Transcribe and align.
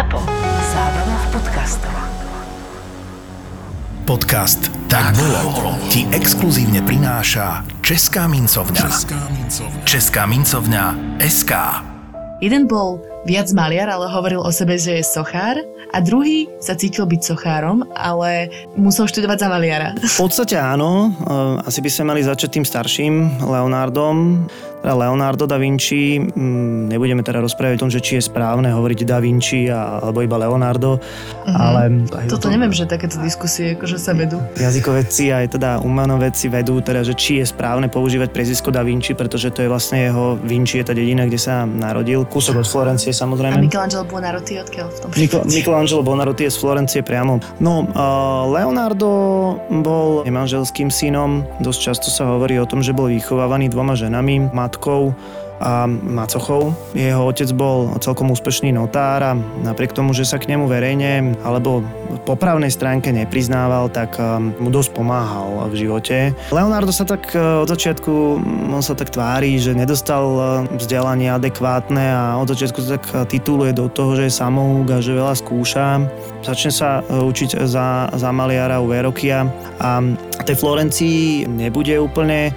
Zapo. 0.00 0.16
Zábrná 0.72 1.16
v 1.20 1.26
podcastov. 1.28 1.92
Podcast 4.08 4.72
Tak 4.88 5.12
bolo 5.12 5.76
ti 5.92 6.08
exkluzívne 6.08 6.80
prináša 6.80 7.60
Česká 7.84 8.24
mincovňa. 8.24 8.88
Česká 9.84 10.24
mincovňa 10.24 10.84
SK. 11.20 11.52
Jeden 12.40 12.64
bol 12.64 13.09
viac 13.22 13.52
maliar, 13.52 13.88
ale 13.88 14.08
hovoril 14.08 14.40
o 14.40 14.50
sebe, 14.50 14.80
že 14.80 15.00
je 15.00 15.04
sochár 15.04 15.60
a 15.90 15.96
druhý 16.00 16.48
sa 16.58 16.72
cítil 16.72 17.04
byť 17.04 17.20
sochárom, 17.20 17.84
ale 17.92 18.48
musel 18.74 19.04
študovať 19.04 19.38
za 19.38 19.48
maliara. 19.50 19.88
V 19.98 20.16
podstate 20.16 20.56
áno, 20.56 21.12
e, 21.12 21.66
asi 21.66 21.84
by 21.84 21.90
sme 21.90 22.04
mali 22.14 22.22
začať 22.24 22.60
tým 22.60 22.64
starším, 22.64 23.12
Leonardom. 23.44 24.46
Teda 24.80 24.96
Leonardo 24.96 25.44
da 25.44 25.60
Vinci, 25.60 26.16
mm, 26.16 26.88
nebudeme 26.88 27.20
teda 27.20 27.44
rozprávať 27.44 27.76
o 27.76 27.82
tom, 27.84 27.92
že 27.92 28.00
či 28.00 28.16
je 28.16 28.24
správne 28.24 28.72
hovoriť 28.72 29.04
da 29.04 29.20
Vinci 29.20 29.68
a, 29.68 30.00
alebo 30.00 30.24
iba 30.24 30.40
Leonardo, 30.40 30.96
Mhm. 31.44 31.52
ale... 31.52 31.80
Toto 32.32 32.48
neviem, 32.48 32.72
že 32.72 32.88
takéto 32.88 33.20
diskusie 33.20 33.76
akože 33.76 34.00
sa 34.00 34.16
vedú. 34.16 34.40
Jazykovedci 34.56 35.36
aj 35.36 35.60
teda 35.60 35.84
umanovedci 35.84 36.48
vedú 36.48 36.80
teda, 36.80 37.04
že 37.04 37.12
či 37.12 37.44
je 37.44 37.52
správne 37.52 37.92
používať 37.92 38.32
prezvisko 38.32 38.72
da 38.72 38.80
Vinci, 38.80 39.12
pretože 39.12 39.52
to 39.52 39.60
je 39.60 39.68
vlastne 39.68 40.00
jeho 40.08 40.40
Vinci, 40.40 40.80
je 40.80 40.84
tá 40.88 40.96
dedina, 40.96 41.28
kde 41.28 41.36
sa 41.36 41.68
narodil. 41.68 42.24
Kúsok 42.24 42.64
od 42.64 42.68
Florencie 42.70 43.09
A 43.10 43.26
samozrejme. 43.26 43.58
Michelangelo 43.58 44.06
Buonarroti 44.06 44.54
odkiaľ 44.62 44.86
v 44.86 44.98
tom 45.02 45.08
prípade? 45.10 45.50
Michelangelo 45.50 46.00
Bonarotti 46.06 46.46
je 46.46 46.52
z 46.54 46.58
Florencie 46.62 47.00
priamo. 47.02 47.42
No, 47.58 47.84
uh, 47.90 48.46
Leonardo 48.48 49.10
bol 49.82 50.22
nemanželským 50.22 50.88
synom. 50.88 51.42
Dosť 51.58 51.80
často 51.90 52.08
sa 52.08 52.30
hovorí 52.30 52.56
o 52.62 52.66
tom, 52.66 52.80
že 52.80 52.94
bol 52.94 53.10
vychovávaný 53.10 53.68
dvoma 53.68 53.98
ženami, 53.98 54.54
matkou 54.54 55.12
a 55.60 55.84
macochou. 55.86 56.72
Jeho 56.96 57.28
otec 57.28 57.52
bol 57.52 57.92
celkom 58.00 58.32
úspešný 58.32 58.72
notár 58.72 59.20
a 59.20 59.32
napriek 59.60 59.92
tomu, 59.92 60.16
že 60.16 60.24
sa 60.24 60.40
k 60.40 60.48
nemu 60.48 60.64
verejne 60.64 61.36
alebo 61.44 61.84
po 62.24 62.34
právnej 62.34 62.72
stránke 62.72 63.12
nepriznával, 63.12 63.92
tak 63.92 64.16
um, 64.16 64.56
mu 64.56 64.72
dosť 64.72 64.96
pomáhal 64.96 65.68
v 65.68 65.74
živote. 65.86 66.16
Leonardo 66.50 66.90
sa 66.90 67.04
tak 67.04 67.30
uh, 67.36 67.62
od 67.62 67.68
začiatku, 67.68 68.40
mm, 68.40 68.74
on 68.74 68.82
sa 68.82 68.96
tak 68.96 69.12
tvári, 69.12 69.60
že 69.60 69.76
nedostal 69.76 70.24
uh, 70.24 70.44
vzdelanie 70.74 71.30
adekvátne 71.30 72.02
a 72.02 72.22
od 72.40 72.48
začiatku 72.50 72.78
sa 72.80 72.96
tak 72.98 73.04
uh, 73.12 73.22
tituluje 73.28 73.76
do 73.76 73.86
toho, 73.92 74.16
že 74.16 74.32
je 74.32 74.38
samouk 74.40 74.88
a 74.90 75.04
že 75.04 75.12
veľa 75.12 75.36
skúša. 75.36 76.02
Začne 76.40 76.72
sa 76.72 77.04
učiť 77.04 77.60
za, 77.68 78.08
za 78.16 78.30
maliara 78.32 78.80
u 78.80 78.88
Verokia 78.88 79.44
a 79.76 80.00
tej 80.44 80.56
Florencii 80.56 81.46
nebude 81.46 81.94
úplne 82.00 82.50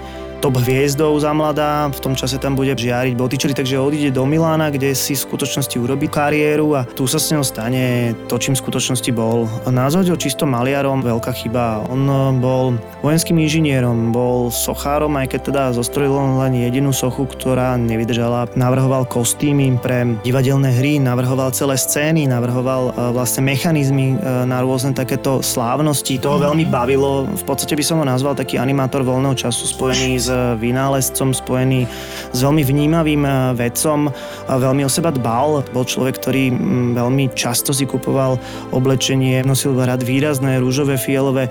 top 0.44 0.60
hviezdou 0.60 1.16
za 1.16 1.32
mladá, 1.32 1.88
v 1.88 2.00
tom 2.04 2.12
čase 2.12 2.36
tam 2.36 2.52
bude 2.52 2.76
žiariť 2.76 3.16
Botticelli, 3.16 3.56
takže 3.56 3.80
odíde 3.80 4.12
do 4.12 4.28
Milána, 4.28 4.68
kde 4.68 4.92
si 4.92 5.16
v 5.16 5.24
skutočnosti 5.24 5.72
urobí 5.80 6.04
kariéru 6.04 6.76
a 6.76 6.84
tu 6.84 7.08
sa 7.08 7.16
s 7.16 7.32
ňou 7.32 7.40
stane 7.40 8.12
to, 8.28 8.36
čím 8.36 8.52
v 8.52 8.60
skutočnosti 8.60 9.08
bol. 9.16 9.48
Nazvať 9.64 10.12
ho 10.12 10.20
čisto 10.20 10.44
maliarom, 10.44 11.00
veľká 11.00 11.32
chyba. 11.32 11.88
On 11.88 12.04
bol 12.44 12.76
vojenským 13.00 13.40
inžinierom, 13.40 14.12
bol 14.12 14.52
sochárom, 14.52 15.16
aj 15.16 15.32
keď 15.32 15.40
teda 15.48 15.62
zostrojil 15.80 16.12
len 16.12 16.60
jedinú 16.60 16.92
sochu, 16.92 17.24
ktorá 17.24 17.80
nevydržala. 17.80 18.52
Navrhoval 18.52 19.08
kostýmy 19.08 19.80
pre 19.80 20.12
divadelné 20.28 20.76
hry, 20.76 21.00
navrhoval 21.00 21.56
celé 21.56 21.80
scény, 21.80 22.28
navrhoval 22.28 22.92
e, 22.92 23.16
vlastne 23.16 23.48
mechanizmy 23.48 24.12
e, 24.12 24.44
na 24.44 24.60
rôzne 24.60 24.92
takéto 24.92 25.40
slávnosti. 25.40 26.20
To 26.20 26.36
ho 26.36 26.52
veľmi 26.52 26.68
bavilo. 26.68 27.24
V 27.32 27.44
podstate 27.48 27.72
by 27.72 27.84
som 27.86 27.96
ho 28.00 28.04
nazval 28.04 28.36
taký 28.36 28.60
animátor 28.60 29.00
voľného 29.08 29.32
času 29.32 29.64
spojený 29.72 30.12
s 30.20 30.33
vynálezcom, 30.58 31.30
spojený 31.32 31.86
s 32.34 32.38
veľmi 32.42 32.62
vnímavým 32.66 33.22
e, 33.22 33.30
vedcom, 33.54 34.10
veľmi 34.50 34.82
o 34.82 34.90
seba 34.90 35.14
dbal. 35.14 35.62
Bol 35.70 35.84
človek, 35.86 36.18
ktorý 36.18 36.50
mm, 36.50 36.98
veľmi 36.98 37.24
často 37.32 37.70
si 37.70 37.86
kupoval 37.86 38.36
oblečenie, 38.74 39.46
nosil 39.46 39.76
rád 39.78 40.02
výrazné 40.02 40.58
rúžové, 40.58 40.98
fialové 40.98 41.48
e, 41.48 41.50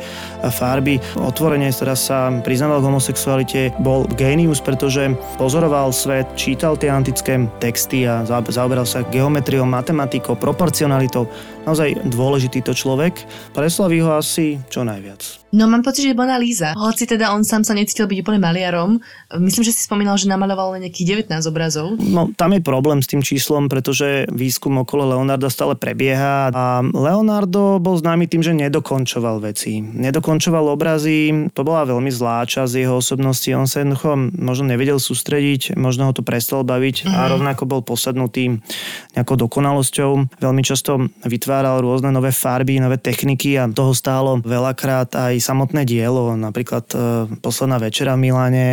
farby. 0.52 1.00
Otvorene 1.16 1.72
teraz 1.72 2.08
sa 2.08 2.30
priznával 2.44 2.84
k 2.84 2.90
homosexualite, 2.92 3.62
bol 3.80 4.06
génius, 4.20 4.60
pretože 4.60 5.16
pozoroval 5.40 5.96
svet, 5.96 6.28
čítal 6.36 6.76
tie 6.76 6.92
antické 6.92 7.40
texty 7.58 8.04
a 8.04 8.28
za- 8.28 8.46
zaoberal 8.48 8.88
sa 8.88 9.06
geometriou, 9.08 9.66
matematikou, 9.66 10.36
proporcionalitou. 10.36 11.28
Naozaj 11.64 12.12
dôležitý 12.12 12.60
to 12.60 12.76
človek. 12.76 13.24
Preslaví 13.56 14.04
ho 14.04 14.20
asi 14.20 14.60
čo 14.68 14.84
najviac. 14.84 15.44
No 15.54 15.70
mám 15.70 15.86
pocit, 15.86 16.10
že 16.10 16.18
Mona 16.18 16.42
Lisa, 16.42 16.74
hoci 16.74 17.06
teda 17.06 17.30
on 17.30 17.46
sám 17.46 17.62
sa 17.62 17.78
necítil 17.78 18.10
byť 18.10 18.26
úplne 18.26 18.42
maliarom, 18.42 18.98
myslím, 19.38 19.62
že 19.62 19.70
si 19.70 19.86
spomínal, 19.86 20.18
že 20.18 20.26
namaloval 20.26 20.74
len 20.74 20.90
nejakých 20.90 21.30
19 21.30 21.30
obrazov. 21.46 21.94
No, 22.02 22.34
tam 22.34 22.58
je 22.58 22.66
problém 22.66 23.06
s 23.06 23.08
tým 23.14 23.22
číslom, 23.22 23.70
pretože 23.70 24.26
výskum 24.34 24.82
okolo 24.82 25.14
Leonarda 25.14 25.54
stále 25.54 25.78
prebieha 25.78 26.50
a 26.50 26.82
Leonardo 26.82 27.78
bol 27.78 27.94
známy 27.94 28.26
tým, 28.26 28.42
že 28.42 28.58
nedokončoval 28.58 29.46
veci. 29.46 29.78
Nedokončoval 29.78 30.74
obrazy, 30.74 31.54
to 31.54 31.62
bola 31.62 31.86
veľmi 31.86 32.10
zlá 32.10 32.50
časť 32.50 32.74
jeho 32.74 32.98
osobnosti, 32.98 33.46
on 33.54 33.70
sa 33.70 33.86
jednoducho 33.86 34.34
možno 34.34 34.74
nevedel 34.74 34.98
sústrediť, 34.98 35.78
možno 35.78 36.10
ho 36.10 36.18
to 36.18 36.26
prestalo 36.26 36.66
baviť 36.66 37.06
a 37.14 37.30
rovnako 37.30 37.70
bol 37.70 37.86
posadnutý 37.86 38.58
nejakou 39.14 39.38
dokonalosťou. 39.38 40.42
Veľmi 40.42 40.66
často 40.66 41.14
vytváral 41.22 41.53
rôzne 41.62 42.10
nové 42.10 42.34
farby, 42.34 42.82
nové 42.82 42.98
techniky 42.98 43.60
a 43.60 43.70
toho 43.70 43.94
stálo 43.94 44.42
veľakrát 44.42 45.14
aj 45.14 45.38
samotné 45.38 45.86
dielo. 45.86 46.34
Napríklad 46.34 46.86
e, 46.90 46.98
Posledná 47.44 47.78
večera 47.78 48.18
v 48.18 48.32
Miláne, 48.32 48.68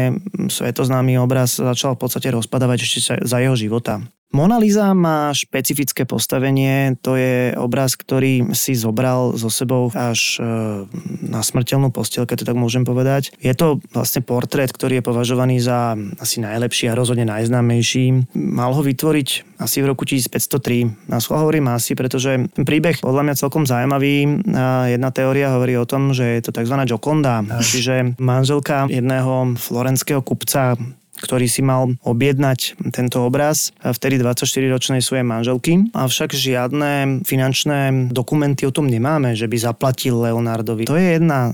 svetoznámy 0.49 1.19
obraz 1.21 1.61
začal 1.61 1.99
v 1.99 2.07
podstate 2.07 2.31
rozpadávať 2.33 2.79
ešte 2.81 2.99
za 3.21 3.39
jeho 3.43 3.59
života. 3.59 4.01
Mona 4.31 4.63
Lisa 4.63 4.95
má 4.95 5.35
špecifické 5.35 6.07
postavenie, 6.07 6.95
to 7.03 7.19
je 7.19 7.51
obraz, 7.59 7.99
ktorý 7.99 8.55
si 8.55 8.79
zobral 8.79 9.35
so 9.35 9.51
sebou 9.51 9.91
až 9.91 10.39
e, 10.39 10.87
na 11.27 11.43
smrteľnú 11.43 11.91
postiel, 11.91 12.31
keď 12.31 12.47
to 12.47 12.49
tak 12.55 12.55
môžem 12.55 12.87
povedať. 12.87 13.35
Je 13.43 13.51
to 13.59 13.83
vlastne 13.91 14.23
portrét, 14.23 14.71
ktorý 14.71 15.03
je 15.03 15.09
považovaný 15.11 15.59
za 15.59 15.99
asi 16.23 16.39
najlepší 16.39 16.87
a 16.87 16.95
rozhodne 16.95 17.27
najznámejší. 17.27 18.31
Mal 18.39 18.71
ho 18.71 18.83
vytvoriť 18.87 19.59
asi 19.59 19.83
v 19.83 19.91
roku 19.91 20.07
1503. 20.07 21.11
Na 21.11 21.19
schvál 21.19 21.43
hovorím 21.43 21.67
asi, 21.75 21.99
pretože 21.99 22.55
ten 22.55 22.63
príbeh 22.63 23.03
podľa 23.03 23.27
mňa 23.27 23.35
celkom 23.35 23.67
zaujímavý. 23.67 24.47
Jedna 24.95 25.11
teória 25.11 25.59
hovorí 25.59 25.75
o 25.75 25.91
tom, 25.91 26.15
že 26.15 26.39
je 26.39 26.43
to 26.47 26.55
tzv. 26.55 26.79
Joconda, 26.87 27.43
čiže 27.61 28.15
manželka 28.23 28.87
jedného 28.87 29.59
florenského 29.59 30.23
kupca, 30.23 30.79
ktorý 31.21 31.47
si 31.47 31.61
mal 31.61 31.95
objednať 32.03 32.81
tento 32.97 33.23
obraz 33.29 33.77
vtedy 33.85 34.17
24-ročnej 34.21 35.05
svojej 35.05 35.25
manželky. 35.25 35.93
Avšak 35.93 36.33
žiadne 36.33 37.23
finančné 37.29 38.11
dokumenty 38.11 38.65
o 38.65 38.73
tom 38.73 38.89
nemáme, 38.89 39.37
že 39.37 39.47
by 39.47 39.57
zaplatil 39.61 40.17
Leonardovi. 40.17 40.89
To 40.89 40.97
je 40.97 41.21
jedna 41.21 41.53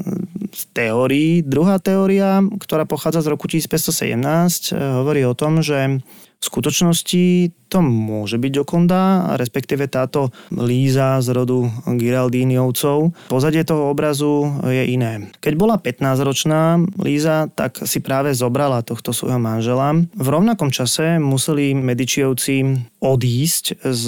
z 0.55 0.63
teórií. 0.73 1.43
Druhá 1.45 1.83
teória, 1.83 2.41
ktorá 2.63 2.87
pochádza 2.89 3.27
z 3.27 3.31
roku 3.35 3.51
1517, 3.51 4.73
hovorí 4.73 5.27
o 5.27 5.35
tom, 5.37 5.61
že 5.61 6.01
v 6.37 6.45
skutočnosti 6.45 7.25
to 7.67 7.83
môže 7.83 8.39
byť 8.39 8.53
Jokonda, 8.63 9.35
respektíve 9.35 9.91
táto 9.91 10.31
Líza 10.55 11.19
z 11.19 11.35
rodu 11.35 11.67
Giraldíniovcov. 11.83 13.27
Pozadie 13.27 13.67
toho 13.67 13.91
obrazu 13.91 14.63
je 14.63 14.87
iné. 14.87 15.35
Keď 15.43 15.53
bola 15.59 15.75
15-ročná 15.75 16.79
Líza, 17.03 17.51
tak 17.51 17.83
si 17.83 17.99
práve 17.99 18.31
zobrala 18.39 18.87
tohto 18.87 19.11
svojho 19.11 19.43
manžela. 19.43 19.99
V 20.15 20.29
rovnakom 20.31 20.71
čase 20.71 21.19
museli 21.19 21.75
Medičiovci 21.75 22.79
odísť 23.03 23.83
z 23.83 24.05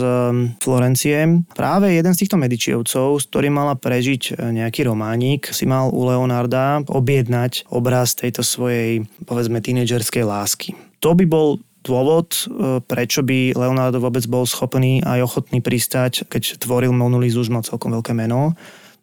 Florencie. 0.62 1.42
Práve 1.58 1.98
jeden 1.98 2.14
z 2.14 2.20
týchto 2.22 2.38
Medičiovcov, 2.38 3.18
s 3.18 3.26
ktorým 3.26 3.58
mala 3.58 3.74
prežiť 3.74 4.38
nejaký 4.38 4.86
románik, 4.86 5.50
si 5.50 5.66
mal 5.66 5.90
u 5.90 6.06
Leonarda 6.06 6.86
objednať 6.86 7.66
obraz 7.74 8.14
tejto 8.14 8.46
svojej, 8.46 9.02
povedzme, 9.26 9.58
tínedžerskej 9.58 10.22
lásky. 10.22 10.78
To 10.98 11.14
by 11.14 11.26
bol 11.30 11.62
dôvod, 11.82 12.28
e, 12.34 12.80
prečo 12.84 13.22
by 13.22 13.54
Leonardo 13.54 14.02
vôbec 14.02 14.24
bol 14.26 14.44
schopný 14.44 15.02
aj 15.02 15.24
ochotný 15.24 15.62
pristať, 15.62 16.26
keď 16.26 16.62
tvoril 16.62 16.90
Monu 16.94 17.18
Lizu, 17.18 17.42
už 17.42 17.52
mal 17.52 17.66
celkom 17.66 17.94
veľké 17.94 18.14
meno. 18.14 18.58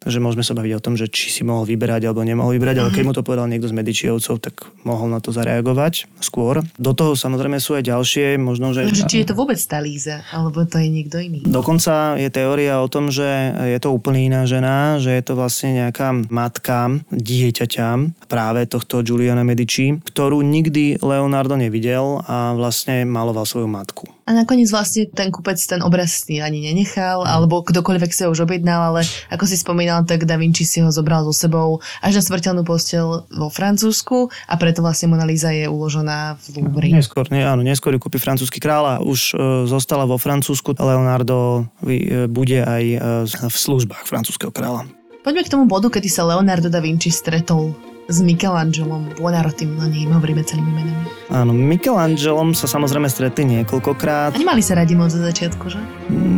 Takže 0.06 0.22
môžeme 0.22 0.46
sa 0.46 0.54
baviť 0.54 0.72
o 0.78 0.84
tom, 0.86 0.94
že 0.94 1.10
či 1.10 1.34
si 1.34 1.42
mohol 1.42 1.66
vyberať 1.66 2.06
alebo 2.06 2.22
nemohol 2.22 2.54
vyberať, 2.54 2.78
ale 2.78 2.94
keď 2.94 3.02
mu 3.02 3.10
to 3.10 3.26
povedal 3.26 3.50
niekto 3.50 3.66
z 3.66 3.74
Medičiovcov, 3.74 4.38
tak 4.38 4.70
mohol 4.86 5.10
na 5.10 5.18
to 5.18 5.34
zareagovať 5.34 6.06
skôr. 6.22 6.62
Do 6.78 6.94
toho 6.94 7.18
samozrejme 7.18 7.58
sú 7.58 7.74
aj 7.74 7.90
ďalšie, 7.90 8.38
možno, 8.38 8.70
že... 8.70 8.86
Že 8.86 9.10
či 9.10 9.26
je 9.26 9.26
to 9.26 9.34
vôbec 9.34 9.58
tá 9.58 9.82
Líza, 9.82 10.22
alebo 10.30 10.62
to 10.62 10.78
je 10.78 10.86
niekto 10.86 11.18
iný. 11.18 11.42
Dokonca 11.42 12.14
je 12.22 12.30
teória 12.30 12.78
o 12.78 12.86
tom, 12.86 13.10
že 13.10 13.26
je 13.66 13.78
to 13.82 13.90
úplne 13.90 14.30
iná 14.30 14.46
žena, 14.46 15.02
že 15.02 15.10
je 15.10 15.22
to 15.26 15.34
vlastne 15.34 15.74
nejaká 15.74 16.14
matka 16.30 17.02
dieťaťa 17.10 17.88
práve 18.30 18.62
tohto 18.70 19.02
Giuliana 19.02 19.42
Medici, 19.42 19.98
ktorú 20.06 20.38
nikdy 20.38 21.02
Leonardo 21.02 21.58
nevidel 21.58 22.22
a 22.30 22.54
vlastne 22.54 23.02
maloval 23.02 23.42
svoju 23.42 23.66
matku. 23.66 24.15
A 24.26 24.34
nakoniec 24.34 24.66
vlastne 24.74 25.06
ten 25.06 25.30
kupec 25.30 25.54
ten 25.54 25.78
obraz 25.86 26.26
ani 26.26 26.58
nenechal, 26.66 27.22
alebo 27.22 27.62
kdokoľvek 27.62 28.10
si 28.10 28.26
ho 28.26 28.34
už 28.34 28.42
objednal, 28.42 28.90
ale 28.90 29.06
ako 29.30 29.46
si 29.46 29.54
spomínal, 29.54 30.02
tak 30.02 30.26
Da 30.26 30.34
Vinci 30.34 30.66
si 30.66 30.82
ho 30.82 30.90
zobral 30.90 31.22
so 31.30 31.30
sebou 31.30 31.78
až 32.02 32.18
na 32.18 32.22
smrteľnú 32.26 32.66
postel 32.66 33.22
vo 33.30 33.46
Francúzsku 33.46 34.26
a 34.50 34.54
preto 34.58 34.82
vlastne 34.82 35.14
Mona 35.14 35.22
Lisa 35.22 35.54
je 35.54 35.70
uložená 35.70 36.42
v 36.42 36.58
Louvre. 36.58 36.90
Neskôr, 36.90 37.30
nie, 37.30 37.46
áno, 37.46 37.62
neskôr 37.62 37.94
ju 37.94 38.02
kúpi 38.02 38.18
francúzsky 38.18 38.58
kráľ 38.58 38.84
a 38.84 38.94
už 38.98 39.38
e, 39.38 39.70
zostala 39.70 40.02
vo 40.10 40.18
Francúzsku. 40.18 40.74
Leonardo 40.74 41.70
e, 41.86 42.26
bude 42.26 42.66
aj 42.66 42.82
e, 42.82 42.98
v 43.30 43.56
službách 43.56 44.10
francúzského 44.10 44.50
kráľa. 44.50 44.90
Poďme 45.22 45.46
k 45.46 45.52
tomu 45.54 45.70
bodu, 45.70 45.86
kedy 45.86 46.10
sa 46.10 46.26
Leonardo 46.26 46.66
da 46.66 46.82
Vinci 46.82 47.14
stretol 47.14 47.95
s 48.06 48.22
Michelangelom 48.22 49.18
Buonarrotim, 49.18 49.74
na 49.74 49.90
nej 49.90 50.06
hovoríme 50.06 50.38
celými 50.46 50.70
menami. 50.70 51.06
Áno, 51.26 51.50
Michelangelom 51.50 52.54
sa 52.54 52.70
samozrejme 52.70 53.10
stretli 53.10 53.42
niekoľkokrát. 53.58 54.30
A 54.30 54.38
nemali 54.38 54.62
sa 54.62 54.78
radi 54.78 54.94
moc 54.94 55.10
za 55.10 55.18
začiatku, 55.18 55.66
že? 55.66 55.82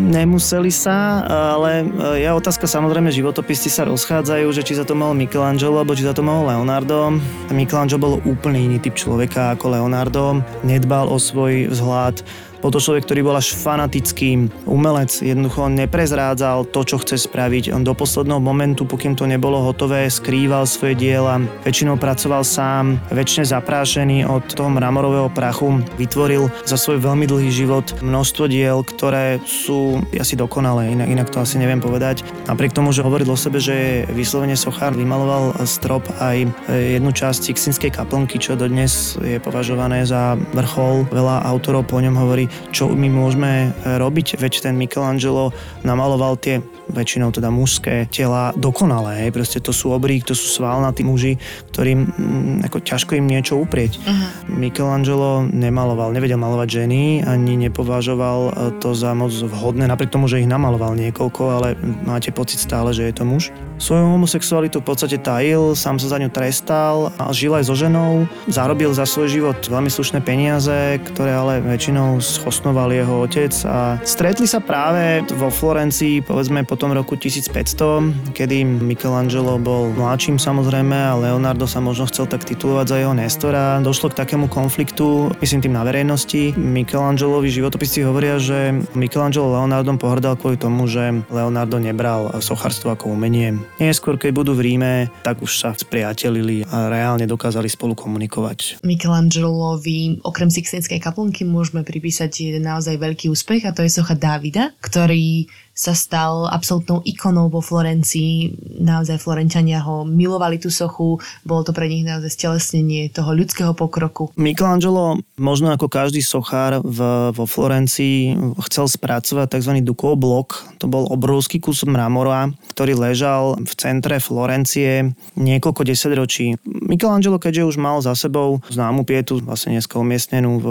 Nemuseli 0.08 0.72
sa, 0.72 1.20
ale 1.28 1.84
je 2.16 2.28
otázka 2.32 2.64
samozrejme, 2.64 3.12
životopisci 3.12 3.68
sa 3.68 3.84
rozchádzajú, 3.84 4.48
že 4.48 4.64
či 4.64 4.80
za 4.80 4.88
to 4.88 4.96
mohol 4.96 5.12
Michelangelo, 5.12 5.76
alebo 5.76 5.92
či 5.92 6.08
za 6.08 6.16
to 6.16 6.24
mohol 6.24 6.48
Leonardo. 6.48 7.20
Michelangelo 7.52 8.00
bol 8.00 8.14
úplne 8.24 8.64
iný 8.64 8.80
typ 8.80 8.96
človeka 8.96 9.52
ako 9.52 9.76
Leonardo, 9.76 10.40
nedbal 10.64 11.12
o 11.12 11.20
svoj 11.20 11.68
vzhľad, 11.68 12.24
bol 12.58 12.74
to 12.74 12.82
človek, 12.82 13.06
ktorý 13.06 13.20
bol 13.22 13.36
až 13.38 13.54
fanatický 13.54 14.50
umelec, 14.66 15.22
jednoducho 15.22 15.70
neprezrádzal 15.70 16.68
to, 16.74 16.80
čo 16.82 16.98
chce 16.98 17.30
spraviť. 17.30 17.70
On 17.70 17.86
do 17.86 17.94
posledného 17.94 18.42
momentu, 18.42 18.82
pokým 18.82 19.14
to 19.14 19.24
nebolo 19.28 19.62
hotové, 19.62 20.10
skrýval 20.10 20.66
svoje 20.66 20.98
diela, 20.98 21.38
väčšinou 21.62 21.94
pracoval 22.00 22.42
sám, 22.42 22.98
väčšine 23.14 23.46
zaprášený 23.46 24.26
od 24.26 24.42
toho 24.50 24.72
mramorového 24.72 25.30
prachu. 25.30 25.80
Vytvoril 26.00 26.50
za 26.66 26.74
svoj 26.74 26.98
veľmi 26.98 27.30
dlhý 27.30 27.50
život 27.54 27.86
množstvo 28.02 28.50
diel, 28.50 28.82
ktoré 28.82 29.38
sú 29.46 30.02
asi 30.16 30.34
dokonalé, 30.34 30.90
inak, 30.92 31.08
inak 31.08 31.28
to 31.30 31.38
asi 31.38 31.62
neviem 31.62 31.78
povedať. 31.78 32.26
Napriek 32.50 32.74
tomu, 32.74 32.90
že 32.90 33.04
hovoril 33.04 33.30
o 33.30 33.38
sebe, 33.38 33.62
že 33.62 34.08
vyslovene 34.10 34.58
sochár, 34.58 34.96
vymaloval 34.96 35.54
strop 35.68 36.02
aj 36.18 36.48
jednu 36.68 37.10
časť 37.14 37.52
Sixtinskej 37.52 37.94
kaplnky, 37.94 38.40
čo 38.40 38.58
dodnes 38.58 39.14
je 39.20 39.38
považované 39.38 40.02
za 40.08 40.34
vrchol. 40.56 41.06
Veľa 41.12 41.44
autorov 41.46 41.86
po 41.86 42.00
ňom 42.00 42.16
hovorí, 42.16 42.47
čo 42.70 42.90
my 42.90 43.08
môžeme 43.10 43.70
e, 43.70 43.98
robiť, 43.98 44.38
veď 44.38 44.68
ten 44.68 44.74
Michelangelo 44.74 45.50
namaloval 45.82 46.36
tie 46.40 46.60
väčšinou 46.88 47.30
teda 47.30 47.52
mužské 47.52 48.08
tela 48.08 48.50
dokonalé. 48.56 49.28
Hej. 49.28 49.30
Proste 49.36 49.58
to 49.60 49.76
sú 49.76 49.92
obrík, 49.92 50.24
to 50.24 50.32
sú 50.32 50.48
svalnatí 50.48 51.04
muži, 51.04 51.36
ktorým 51.72 52.00
mm, 52.08 52.56
ako 52.68 52.80
ťažko 52.80 53.20
im 53.20 53.28
niečo 53.28 53.60
uprieť. 53.60 54.00
Uh-huh. 54.00 54.56
Michelangelo 54.56 55.44
nemaloval, 55.44 56.16
nevedel 56.16 56.40
malovať 56.40 56.68
ženy, 56.84 57.22
ani 57.28 57.60
nepovažoval 57.68 58.38
e, 58.48 58.52
to 58.80 58.96
za 58.96 59.12
moc 59.12 59.30
vhodné, 59.30 59.84
napriek 59.84 60.12
tomu, 60.12 60.26
že 60.26 60.40
ich 60.40 60.48
namaloval 60.48 60.96
niekoľko, 60.96 61.42
ale 61.60 61.68
máte 62.04 62.32
pocit 62.32 62.60
stále, 62.60 62.96
že 62.96 63.08
je 63.08 63.14
to 63.14 63.24
muž. 63.28 63.52
Svoju 63.78 64.18
homosexualitu 64.18 64.82
v 64.82 64.88
podstate 64.90 65.22
tajil, 65.22 65.78
sám 65.78 66.02
sa 66.02 66.10
za 66.10 66.18
ňu 66.18 66.34
trestal 66.34 67.14
a 67.14 67.30
žil 67.30 67.54
aj 67.54 67.70
so 67.70 67.78
ženou. 67.78 68.26
Zarobil 68.50 68.90
za 68.90 69.06
svoj 69.06 69.30
život 69.30 69.58
veľmi 69.62 69.86
slušné 69.86 70.18
peniaze, 70.18 70.98
ktoré 71.14 71.30
ale 71.30 71.62
väčšinou 71.62 72.18
schosnoval 72.38 72.94
jeho 72.94 73.26
otec 73.26 73.50
a 73.66 73.98
stretli 74.06 74.46
sa 74.46 74.62
práve 74.62 75.26
vo 75.34 75.50
Florencii, 75.50 76.22
povedzme 76.22 76.62
po 76.62 76.78
tom 76.78 76.94
roku 76.94 77.18
1500, 77.18 78.30
kedy 78.30 78.62
Michelangelo 78.62 79.58
bol 79.58 79.90
mladším 79.90 80.38
samozrejme 80.38 80.94
a 80.94 81.18
Leonardo 81.18 81.66
sa 81.66 81.82
možno 81.82 82.06
chcel 82.06 82.30
tak 82.30 82.46
titulovať 82.46 82.86
za 82.86 82.96
jeho 83.02 83.14
Nestora. 83.18 83.82
Došlo 83.82 84.14
k 84.14 84.22
takému 84.22 84.46
konfliktu, 84.46 85.34
myslím 85.42 85.66
tým 85.66 85.74
na 85.74 85.82
verejnosti. 85.82 86.54
Michelangelovi 86.54 87.50
životopisci 87.50 88.06
hovoria, 88.06 88.38
že 88.38 88.70
Michelangelo 88.94 89.58
Leonardom 89.58 89.98
pohrdal 89.98 90.38
kvôli 90.38 90.54
tomu, 90.54 90.86
že 90.86 91.26
Leonardo 91.34 91.82
nebral 91.82 92.30
sochárstvo 92.38 92.94
ako 92.94 93.18
umenie. 93.18 93.58
Neskôr, 93.82 94.14
keď 94.14 94.30
budú 94.30 94.52
v 94.54 94.64
Ríme, 94.70 95.10
tak 95.26 95.42
už 95.42 95.50
sa 95.58 95.74
spriatelili 95.74 96.62
a 96.68 96.86
reálne 96.86 97.26
dokázali 97.26 97.66
spolu 97.66 97.98
komunikovať. 97.98 98.84
Michelangelovi 98.84 100.20
okrem 100.22 100.52
Sixtinskej 100.52 101.00
kaplnky 101.00 101.48
môžeme 101.48 101.80
pripísať 101.82 102.27
jeden 102.32 102.68
naozaj 102.68 103.00
veľký 103.00 103.26
úspech 103.32 103.64
a 103.64 103.74
to 103.74 103.80
je 103.86 103.90
socha 103.90 104.12
Dávida, 104.12 104.76
ktorý 104.82 105.48
sa 105.78 105.94
stal 105.94 106.50
absolútnou 106.50 107.06
ikonou 107.06 107.46
vo 107.46 107.62
Florencii. 107.62 108.50
Naozaj 108.82 109.22
Florenčania 109.22 109.78
ho 109.86 110.02
milovali 110.02 110.58
tú 110.58 110.74
sochu, 110.74 111.22
bolo 111.46 111.62
to 111.62 111.70
pre 111.70 111.86
nich 111.86 112.02
naozaj 112.02 112.34
stelesnenie 112.34 113.06
toho 113.14 113.30
ľudského 113.30 113.70
pokroku. 113.78 114.34
Michelangelo, 114.34 115.22
možno 115.38 115.70
ako 115.70 115.86
každý 115.86 116.18
sochár 116.18 116.82
v, 116.82 117.30
vo 117.30 117.46
Florencii, 117.46 118.34
chcel 118.66 118.90
spracovať 118.90 119.54
tzv. 119.54 119.78
Ducov 119.86 120.18
blok. 120.18 120.66
To 120.82 120.90
bol 120.90 121.06
obrovský 121.14 121.62
kus 121.62 121.86
mramora, 121.86 122.50
ktorý 122.74 122.98
ležal 122.98 123.54
v 123.62 123.72
centre 123.78 124.18
Florencie 124.18 125.14
niekoľko 125.38 125.86
desaťročí. 125.86 126.58
Michelangelo, 126.66 127.38
keďže 127.38 127.70
už 127.70 127.76
mal 127.78 128.02
za 128.02 128.18
sebou 128.18 128.58
známu 128.66 129.06
pietu, 129.06 129.38
vlastne 129.38 129.78
dneska 129.78 129.94
umiestnenú 130.02 130.58
v 130.58 130.66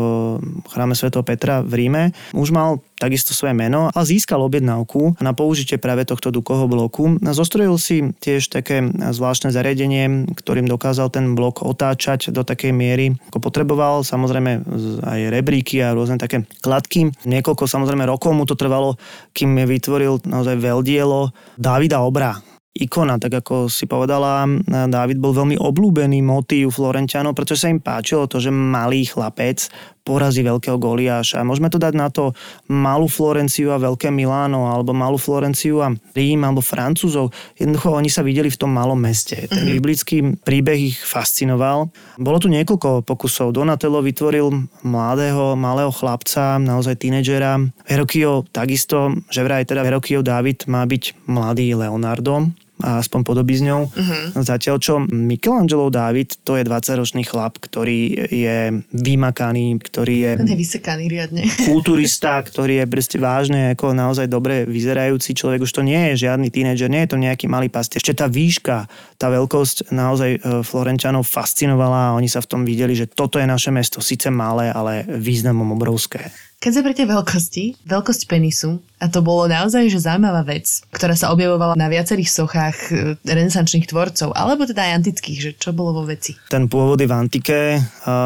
chráme 0.67 0.99
Sv. 0.99 1.15
Petra 1.23 1.63
v 1.63 1.87
Ríme, 1.87 2.03
už 2.35 2.51
mal 2.51 2.83
takisto 2.97 3.31
svoje 3.31 3.53
meno 3.53 3.93
a 3.93 3.99
získal 4.03 4.41
objednávku 4.41 5.21
na 5.21 5.31
použitie 5.31 5.77
práve 5.77 6.03
tohto 6.03 6.33
Dukoho 6.33 6.65
bloku. 6.65 7.21
Zostrojil 7.21 7.77
si 7.77 8.11
tiež 8.17 8.49
také 8.49 8.83
zvláštne 8.91 9.53
zariadenie, 9.53 10.33
ktorým 10.33 10.65
dokázal 10.65 11.13
ten 11.13 11.37
blok 11.37 11.61
otáčať 11.61 12.33
do 12.33 12.41
takej 12.41 12.73
miery, 12.73 13.13
ako 13.29 13.39
potreboval. 13.39 14.01
Samozrejme 14.01 14.65
aj 15.05 15.19
rebríky 15.29 15.79
a 15.85 15.93
rôzne 15.93 16.17
také 16.17 16.43
kladky. 16.65 17.13
Niekoľko 17.23 17.69
samozrejme 17.69 18.03
rokov 18.09 18.33
mu 18.33 18.43
to 18.49 18.57
trvalo, 18.57 18.97
kým 19.31 19.55
vytvoril 19.63 20.25
naozaj 20.25 20.57
veľdielo 20.57 21.31
Davida 21.55 22.01
Obra 22.01 22.35
ikona, 22.77 23.17
tak 23.17 23.41
ako 23.41 23.73
si 23.73 23.89
povedala, 23.89 24.45
David 24.69 25.17
bol 25.17 25.33
veľmi 25.33 25.57
oblúbený 25.57 26.21
motív 26.21 26.77
Florenčianov, 26.77 27.33
pretože 27.33 27.65
sa 27.65 27.73
im 27.73 27.81
páčilo 27.81 28.29
to, 28.29 28.37
že 28.37 28.53
malý 28.53 29.01
chlapec 29.09 29.65
porazí 30.07 30.39
veľkého 30.39 30.79
Goliáša. 30.79 31.43
Môžeme 31.43 31.67
to 31.67 31.75
dať 31.75 31.91
na 31.91 32.07
to 32.07 32.31
malú 32.71 33.11
Florenciu 33.11 33.75
a 33.75 33.81
veľké 33.83 34.07
Miláno, 34.07 34.71
alebo 34.71 34.95
malú 34.95 35.19
Florenciu 35.19 35.83
a 35.83 35.91
Rím, 36.15 36.47
alebo 36.47 36.63
Francúzov. 36.63 37.35
Jednoducho 37.59 37.91
oni 37.91 38.07
sa 38.07 38.23
videli 38.23 38.47
v 38.47 38.55
tom 38.55 38.71
malom 38.71 38.95
meste. 38.95 39.51
Ten 39.51 39.67
mm-hmm. 39.67 39.75
biblický 39.75 40.17
príbeh 40.39 40.95
ich 40.95 40.97
fascinoval. 41.03 41.91
Bolo 42.15 42.37
tu 42.39 42.47
niekoľko 42.47 43.03
pokusov. 43.03 43.51
Donatello 43.51 43.99
vytvoril 43.99 44.47
mladého, 44.87 45.59
malého 45.59 45.91
chlapca, 45.91 46.55
naozaj 46.55 47.03
tínedžera. 47.03 47.59
Verokio 47.83 48.47
takisto, 48.55 49.11
že 49.27 49.43
vraj 49.43 49.67
teda 49.67 49.83
Verokio 49.83 50.23
David 50.23 50.71
má 50.71 50.87
byť 50.87 51.27
mladý 51.27 51.75
Leonardo 51.75 52.47
aspoň 52.77 53.21
podoby 53.25 53.57
s 53.57 53.63
ňou. 53.65 53.89
Uh-huh. 53.89 54.37
Zatiaľ 54.37 54.77
čo 54.77 55.01
Michelangelo 55.01 55.89
David, 55.89 56.37
to 56.45 56.55
je 56.55 56.63
20-ročný 56.63 57.25
chlap, 57.25 57.57
ktorý 57.57 58.29
je 58.29 58.85
vymakaný, 58.93 59.81
ktorý 59.81 60.15
je... 60.15 60.31
Nevysekaný 60.45 61.09
riadne. 61.09 61.41
Kulturista, 61.69 62.37
ktorý 62.45 62.83
je 62.83 62.85
proste 62.85 63.17
vážne 63.17 63.73
ako 63.73 63.97
naozaj 63.97 64.29
dobre 64.29 64.69
vyzerajúci 64.69 65.33
človek. 65.33 65.65
Už 65.65 65.73
to 65.73 65.81
nie 65.81 66.13
je 66.13 66.29
žiadny 66.29 66.53
tínedžer, 66.53 66.89
nie 66.89 67.01
je 67.05 67.11
to 67.13 67.17
nejaký 67.17 67.49
malý 67.49 67.67
pastier. 67.73 67.97
Ešte 67.97 68.21
tá 68.21 68.29
výška, 68.29 68.85
tá 69.17 69.27
veľkosť 69.33 69.89
naozaj 69.89 70.31
e, 70.37 70.39
Florenčanov 70.61 71.25
fascinovala 71.25 72.13
a 72.13 72.15
oni 72.15 72.29
sa 72.29 72.45
v 72.45 72.49
tom 72.49 72.61
videli, 72.61 72.93
že 72.93 73.09
toto 73.09 73.41
je 73.41 73.49
naše 73.49 73.73
mesto, 73.73 73.99
síce 73.99 74.29
malé, 74.29 74.69
ale 74.69 75.01
významom 75.05 75.73
obrovské. 75.73 76.29
Keď 76.57 76.71
zoberiete 76.73 77.05
veľkosti, 77.05 77.85
veľkosť 77.85 78.21
penisu, 78.25 78.81
a 78.97 79.05
to 79.13 79.21
bolo 79.21 79.45
naozaj 79.45 79.93
že 79.93 80.01
zaujímavá 80.01 80.41
vec, 80.41 80.81
ktorá 80.89 81.13
sa 81.13 81.29
objavovala 81.29 81.77
na 81.77 81.85
viacerých 81.85 82.33
sochách 82.33 82.77
e, 82.89 82.93
renesančných 83.29 83.85
tvorcov, 83.85 84.33
alebo 84.33 84.65
teda 84.65 84.89
aj 84.89 84.95
antických, 85.01 85.37
že 85.37 85.51
čo 85.53 85.69
bolo 85.69 86.01
vo 86.01 86.03
veci. 86.09 86.33
Ten 86.49 86.65
pôvod 86.65 86.97
v 86.97 87.13
antike, 87.13 87.77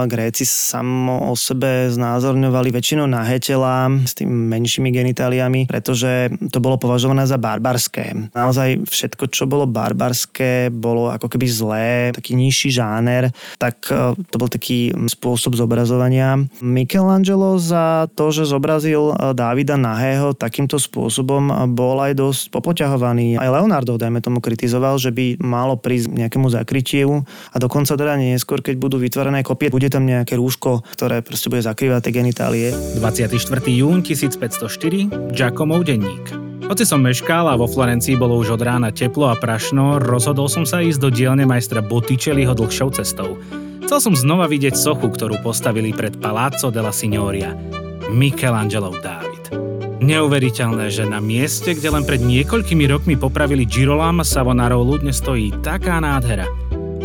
Gréci 0.08 0.48
samo 0.48 1.28
o 1.28 1.36
sebe 1.36 1.92
znázorňovali 1.92 2.72
väčšinou 2.72 3.04
nahé 3.04 3.44
tela 3.44 3.92
s 4.08 4.16
tými 4.16 4.32
menšími 4.32 4.96
genitáliami, 4.96 5.68
pretože 5.68 6.32
to 6.56 6.64
bolo 6.64 6.80
považované 6.80 7.28
za 7.28 7.36
barbarské. 7.36 8.32
Naozaj 8.32 8.88
všetko, 8.88 9.28
čo 9.28 9.52
bolo 9.52 9.68
barbarské, 9.68 10.72
bolo 10.72 11.12
ako 11.12 11.28
keby 11.36 11.48
zlé, 11.52 11.90
taký 12.16 12.40
nižší 12.40 12.72
žáner, 12.72 13.36
tak 13.60 13.92
e, 13.92 14.16
to 14.16 14.36
bol 14.40 14.48
taký 14.48 14.96
spôsob 15.12 15.60
zobrazovania. 15.60 16.40
Michelangelo 16.64 17.60
za 17.60 18.08
to, 18.16 18.21
že 18.30 18.46
zobrazil 18.46 19.18
e, 19.18 19.34
Dávida 19.34 19.82
nahého 19.82 20.38
takýmto 20.38 20.78
spôsobom, 20.78 21.74
bol 21.74 21.98
aj 21.98 22.14
dosť 22.14 22.44
popoťahovaný. 22.54 23.42
Aj 23.42 23.50
Leonardo, 23.50 23.98
dajme 23.98 24.22
tomu, 24.22 24.38
kritizoval, 24.38 25.02
že 25.02 25.10
by 25.10 25.42
malo 25.42 25.82
prísť 25.82 26.14
nejakému 26.14 26.54
zakrytiu 26.54 27.26
a 27.26 27.58
dokonca 27.58 27.98
teda 27.98 28.14
neskôr, 28.22 28.62
keď 28.62 28.78
budú 28.78 29.02
vytvorené 29.02 29.42
kopie, 29.42 29.74
bude 29.74 29.90
tam 29.90 30.06
nejaké 30.06 30.38
rúško, 30.38 30.86
ktoré 30.94 31.26
proste 31.26 31.50
bude 31.50 31.66
zakrývať 31.66 32.06
tie 32.06 32.14
genitálie. 32.14 32.68
24. 33.02 33.40
jún 33.66 34.06
1504, 34.06 35.34
Giacomov 35.34 35.88
denník. 35.88 36.52
Hoci 36.72 36.88
som 36.88 37.04
meškal 37.04 37.52
a 37.52 37.60
vo 37.60 37.68
Florencii 37.68 38.16
bolo 38.16 38.40
už 38.40 38.56
od 38.56 38.62
rána 38.64 38.96
teplo 38.96 39.28
a 39.28 39.36
prašno, 39.36 40.00
rozhodol 40.00 40.48
som 40.48 40.64
sa 40.64 40.80
ísť 40.80 41.00
do 41.04 41.10
dielne 41.12 41.44
majstra 41.44 41.84
Botticelliho 41.84 42.56
dlhšou 42.56 42.96
cestou. 42.96 43.36
Chcel 43.84 44.00
som 44.00 44.16
znova 44.16 44.48
vidieť 44.48 44.80
sochu, 44.80 45.12
ktorú 45.12 45.44
postavili 45.44 45.92
pred 45.92 46.16
Palazzo 46.24 46.72
della 46.72 46.96
Signoria. 46.96 47.81
Michelangelov 48.12 49.00
Dávid. 49.00 49.56
Neuveriteľné, 50.04 50.92
že 50.92 51.08
na 51.08 51.24
mieste, 51.24 51.72
kde 51.72 51.96
len 51.96 52.04
pred 52.04 52.20
niekoľkými 52.20 52.84
rokmi 52.92 53.16
popravili 53.16 53.64
Girolama 53.64 54.28
Savonarolu, 54.28 55.00
dnes 55.00 55.24
stojí 55.24 55.56
taká 55.64 56.04
nádhera. 56.04 56.44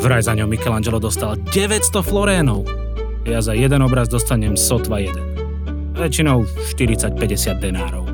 Vraj 0.03 0.27
za 0.27 0.35
ňou 0.35 0.51
Michelangelo 0.51 0.99
dostal 0.99 1.39
900 1.39 2.03
florénov. 2.03 2.67
Ja 3.23 3.39
za 3.39 3.55
jeden 3.55 3.87
obraz 3.87 4.11
dostanem 4.11 4.59
sotva 4.59 4.99
jeden. 4.99 5.23
Väčšinou 5.95 6.43
40-50 6.75 7.63
denárov. 7.63 8.05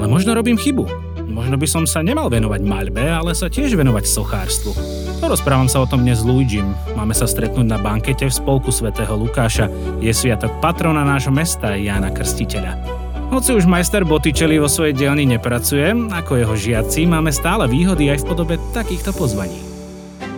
Ale 0.00 0.06
možno 0.08 0.32
robím 0.32 0.56
chybu. 0.56 0.88
Možno 1.28 1.60
by 1.60 1.68
som 1.68 1.84
sa 1.84 2.00
nemal 2.00 2.32
venovať 2.32 2.60
maľbe, 2.64 3.04
ale 3.04 3.36
sa 3.36 3.52
tiež 3.52 3.76
venovať 3.76 4.04
sochárstvu. 4.08 4.72
Porozprávam 5.16 5.64
sa 5.64 5.80
o 5.80 5.88
tom 5.88 6.04
dnes 6.04 6.20
s 6.20 6.28
Luigim. 6.28 6.76
Máme 6.92 7.16
sa 7.16 7.24
stretnúť 7.24 7.64
na 7.64 7.80
bankete 7.80 8.28
v 8.28 8.36
spolku 8.36 8.68
svätého 8.68 9.16
Lukáša. 9.16 9.72
Je 9.98 10.12
sviatok 10.12 10.52
patrona 10.60 11.08
nášho 11.08 11.32
mesta, 11.32 11.72
Jána 11.72 12.12
Krstiteľa. 12.12 12.76
Hoci 13.32 13.56
už 13.56 13.66
majster 13.66 14.06
Botticelli 14.06 14.60
vo 14.60 14.70
svojej 14.70 14.94
dielni 14.94 15.26
nepracuje, 15.26 15.90
ako 16.14 16.32
jeho 16.38 16.54
žiaci, 16.54 17.10
máme 17.10 17.34
stále 17.34 17.66
výhody 17.66 18.12
aj 18.12 18.22
v 18.22 18.28
podobe 18.28 18.54
takýchto 18.70 19.10
pozvaní. 19.16 19.58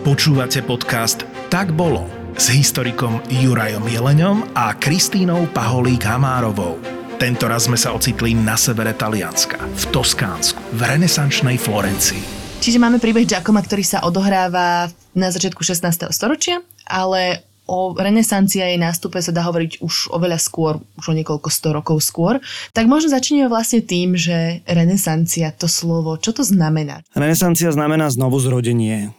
Počúvate 0.01 0.65
podcast 0.65 1.27
Tak 1.53 1.75
bolo 1.75 2.07
s 2.39 2.49
historikom 2.49 3.19
Jurajom 3.29 3.83
Jeleňom 3.83 4.55
a 4.55 4.73
Kristínou 4.79 5.51
Paholík 5.51 6.07
Hamárovou. 6.07 6.79
Tento 7.19 7.51
raz 7.51 7.67
sme 7.67 7.75
sa 7.75 7.91
ocitli 7.91 8.31
na 8.31 8.55
severe 8.55 8.95
Talianska, 8.95 9.59
v 9.59 9.83
Toskánsku, 9.91 10.71
v 10.71 10.81
renesančnej 10.87 11.59
Florencii. 11.59 12.38
Čiže 12.59 12.75
máme 12.75 12.99
príbeh 12.99 13.23
Giacoma, 13.23 13.63
ktorý 13.63 13.87
sa 13.87 14.03
odohráva 14.03 14.91
na 15.15 15.27
začiatku 15.31 15.63
16. 15.63 16.11
storočia, 16.11 16.59
ale 16.85 17.41
o 17.65 17.95
renesancii 17.95 18.61
a 18.61 18.67
jej 18.69 18.77
nástupe 18.77 19.17
sa 19.23 19.31
dá 19.31 19.47
hovoriť 19.47 19.79
už 19.79 20.11
oveľa 20.11 20.37
skôr, 20.37 20.77
už 20.99 21.05
o 21.09 21.17
niekoľko 21.17 21.49
sto 21.49 21.71
rokov 21.71 22.03
skôr. 22.03 22.43
Tak 22.75 22.85
možno 22.85 23.15
začneme 23.15 23.49
vlastne 23.49 23.79
tým, 23.79 24.13
že 24.19 24.61
renesancia, 24.69 25.55
to 25.55 25.65
slovo, 25.65 26.19
čo 26.19 26.35
to 26.35 26.43
znamená? 26.43 27.01
Renesancia 27.15 27.71
znamená 27.71 28.11
znovu 28.11 28.37
zrodenie. 28.37 29.15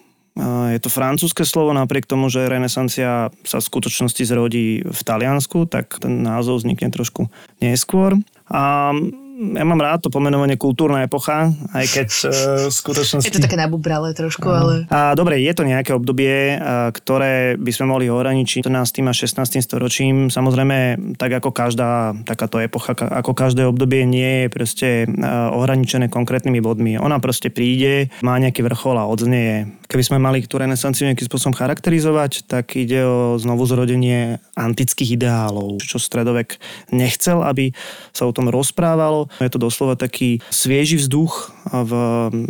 Je 0.71 0.79
to 0.79 0.93
francúzske 0.93 1.43
slovo, 1.43 1.75
napriek 1.75 2.07
tomu, 2.07 2.31
že 2.31 2.47
renesancia 2.47 3.35
sa 3.43 3.59
v 3.59 3.67
skutočnosti 3.67 4.23
zrodí 4.31 4.87
v 4.87 5.01
Taliansku, 5.03 5.67
tak 5.67 5.99
ten 5.99 6.23
názov 6.23 6.63
vznikne 6.63 6.93
trošku 6.93 7.27
neskôr. 7.59 8.15
A 8.47 8.95
ja 9.41 9.65
mám 9.65 9.81
rád 9.81 10.05
to 10.05 10.09
pomenovanie 10.13 10.61
kultúrna 10.61 11.09
epocha, 11.09 11.49
aj 11.73 11.87
keď 11.89 12.09
uh, 12.29 12.31
v 12.69 12.75
skutočnosti... 12.85 13.25
Je 13.25 13.41
to 13.41 13.47
také 13.49 13.57
nabubralé 13.57 14.13
trošku, 14.13 14.45
uh, 14.45 14.61
ale... 14.61 14.75
A 14.93 15.17
dobre, 15.17 15.41
je 15.41 15.53
to 15.57 15.65
nejaké 15.65 15.97
obdobie, 15.97 16.61
uh, 16.61 16.93
ktoré 16.93 17.57
by 17.57 17.71
sme 17.73 17.97
mohli 17.97 18.13
ohraničiť 18.13 18.69
14. 18.69 19.09
a 19.09 19.13
16. 19.17 19.65
storočím. 19.65 20.29
Samozrejme, 20.29 21.01
tak 21.17 21.41
ako 21.41 21.57
každá 21.57 22.13
takáto 22.29 22.61
epocha, 22.61 22.93
ako 22.93 23.33
každé 23.33 23.65
obdobie 23.65 24.05
nie 24.05 24.45
je 24.45 24.47
proste 24.53 24.89
uh, 25.09 25.57
ohraničené 25.57 26.13
konkrétnymi 26.13 26.61
bodmi. 26.61 27.01
Ona 27.01 27.17
proste 27.19 27.49
príde, 27.49 28.13
má 28.21 28.37
nejaký 28.37 28.61
vrchol 28.61 29.01
a 29.01 29.09
odznieje. 29.09 29.80
Keby 29.91 30.07
sme 30.07 30.19
mali 30.23 30.47
tú 30.47 30.63
renesanciu 30.63 31.11
nejakým 31.11 31.27
spôsobom 31.27 31.59
charakterizovať, 31.59 32.47
tak 32.47 32.79
ide 32.79 33.03
o 33.03 33.35
znovu 33.43 33.67
zrodenie 33.67 34.39
antických 34.55 35.19
ideálov, 35.19 35.83
čo 35.83 35.99
stredovek 35.99 36.63
nechcel, 36.95 37.43
aby 37.43 37.75
sa 38.15 38.31
o 38.31 38.33
tom 38.33 38.47
rozprávalo 38.47 39.27
je 39.41 39.51
to 39.51 39.59
doslova 39.59 39.97
taký 39.97 40.39
svieži 40.53 41.01
vzduch 41.01 41.51
v 41.71 41.93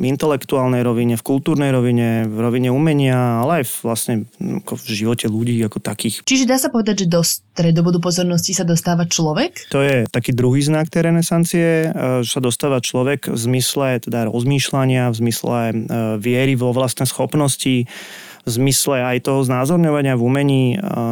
intelektuálnej 0.04 0.85
rovine, 0.85 1.14
v 1.16 1.25
kultúrnej 1.25 1.70
rovine, 1.73 2.26
v 2.26 2.38
rovine 2.38 2.68
umenia, 2.68 3.40
ale 3.40 3.62
aj 3.62 3.64
v, 3.64 3.75
vlastne 3.87 4.14
ako 4.64 4.75
v 4.76 4.85
živote 4.90 5.26
ľudí 5.30 5.56
ako 5.64 5.78
takých. 5.80 6.26
Čiže 6.26 6.44
dá 6.44 6.61
sa 6.61 6.68
povedať, 6.68 7.06
že 7.06 7.06
do 7.09 7.23
stredobodu 7.25 7.99
pozornosti 8.02 8.52
sa 8.52 8.66
dostáva 8.66 9.06
človek? 9.06 9.70
To 9.73 9.80
je 9.80 10.04
taký 10.11 10.37
druhý 10.37 10.61
znak 10.61 10.92
tej 10.92 11.09
renesancie, 11.09 11.88
e, 11.88 12.23
že 12.26 12.30
sa 12.30 12.42
dostáva 12.42 12.82
človek 12.82 13.30
v 13.30 13.38
zmysle 13.38 14.02
teda 14.02 14.28
rozmýšľania, 14.28 15.09
v 15.11 15.16
zmysle 15.16 15.56
e, 15.70 15.75
viery 16.18 16.54
vo 16.59 16.75
vlastné 16.75 17.06
schopnosti, 17.06 17.29
v 18.40 18.56
zmysle 18.56 19.04
aj 19.04 19.28
toho 19.28 19.44
znázorňovania 19.44 20.16
v 20.16 20.25
umení, 20.25 20.64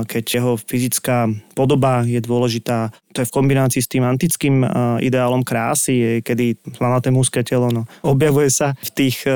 keď 0.08 0.24
jeho 0.24 0.52
fyzická 0.56 1.28
podoba 1.52 2.00
je 2.08 2.24
dôležitá. 2.24 2.88
To 3.12 3.20
je 3.20 3.28
v 3.28 3.34
kombinácii 3.36 3.84
s 3.84 3.92
tým 3.92 4.00
antickým 4.00 4.64
ideálom 5.04 5.44
krásy, 5.44 6.24
kedy 6.24 6.56
hlanaté 6.80 7.12
mužské 7.12 7.44
telo 7.44 7.68
no, 7.68 7.84
objavuje 8.00 8.48
sa 8.48 8.72
v 8.80 8.90
tých 8.96 9.28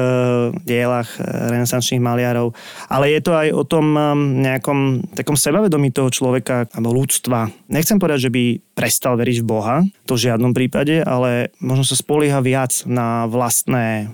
dielach 0.64 1.20
renesančných 1.20 2.00
maliarov. 2.00 2.56
Ale 2.88 3.12
je 3.12 3.20
to 3.20 3.36
aj 3.36 3.48
o 3.52 3.64
tom 3.68 3.92
nejakom 4.40 5.12
takom 5.12 5.36
sebavedomí 5.36 5.92
toho 5.92 6.08
človeka 6.08 6.72
alebo 6.72 6.96
ľudstva. 6.96 7.52
Nechcem 7.68 8.00
povedať, 8.00 8.32
že 8.32 8.32
by 8.32 8.72
prestal 8.72 9.20
veriť 9.20 9.44
v 9.44 9.46
Boha, 9.46 9.76
to 10.08 10.16
v 10.16 10.32
žiadnom 10.32 10.56
prípade, 10.56 11.04
ale 11.04 11.52
možno 11.60 11.84
sa 11.84 11.92
spolieha 11.92 12.40
viac 12.40 12.88
na 12.88 13.28
vlastné 13.28 14.08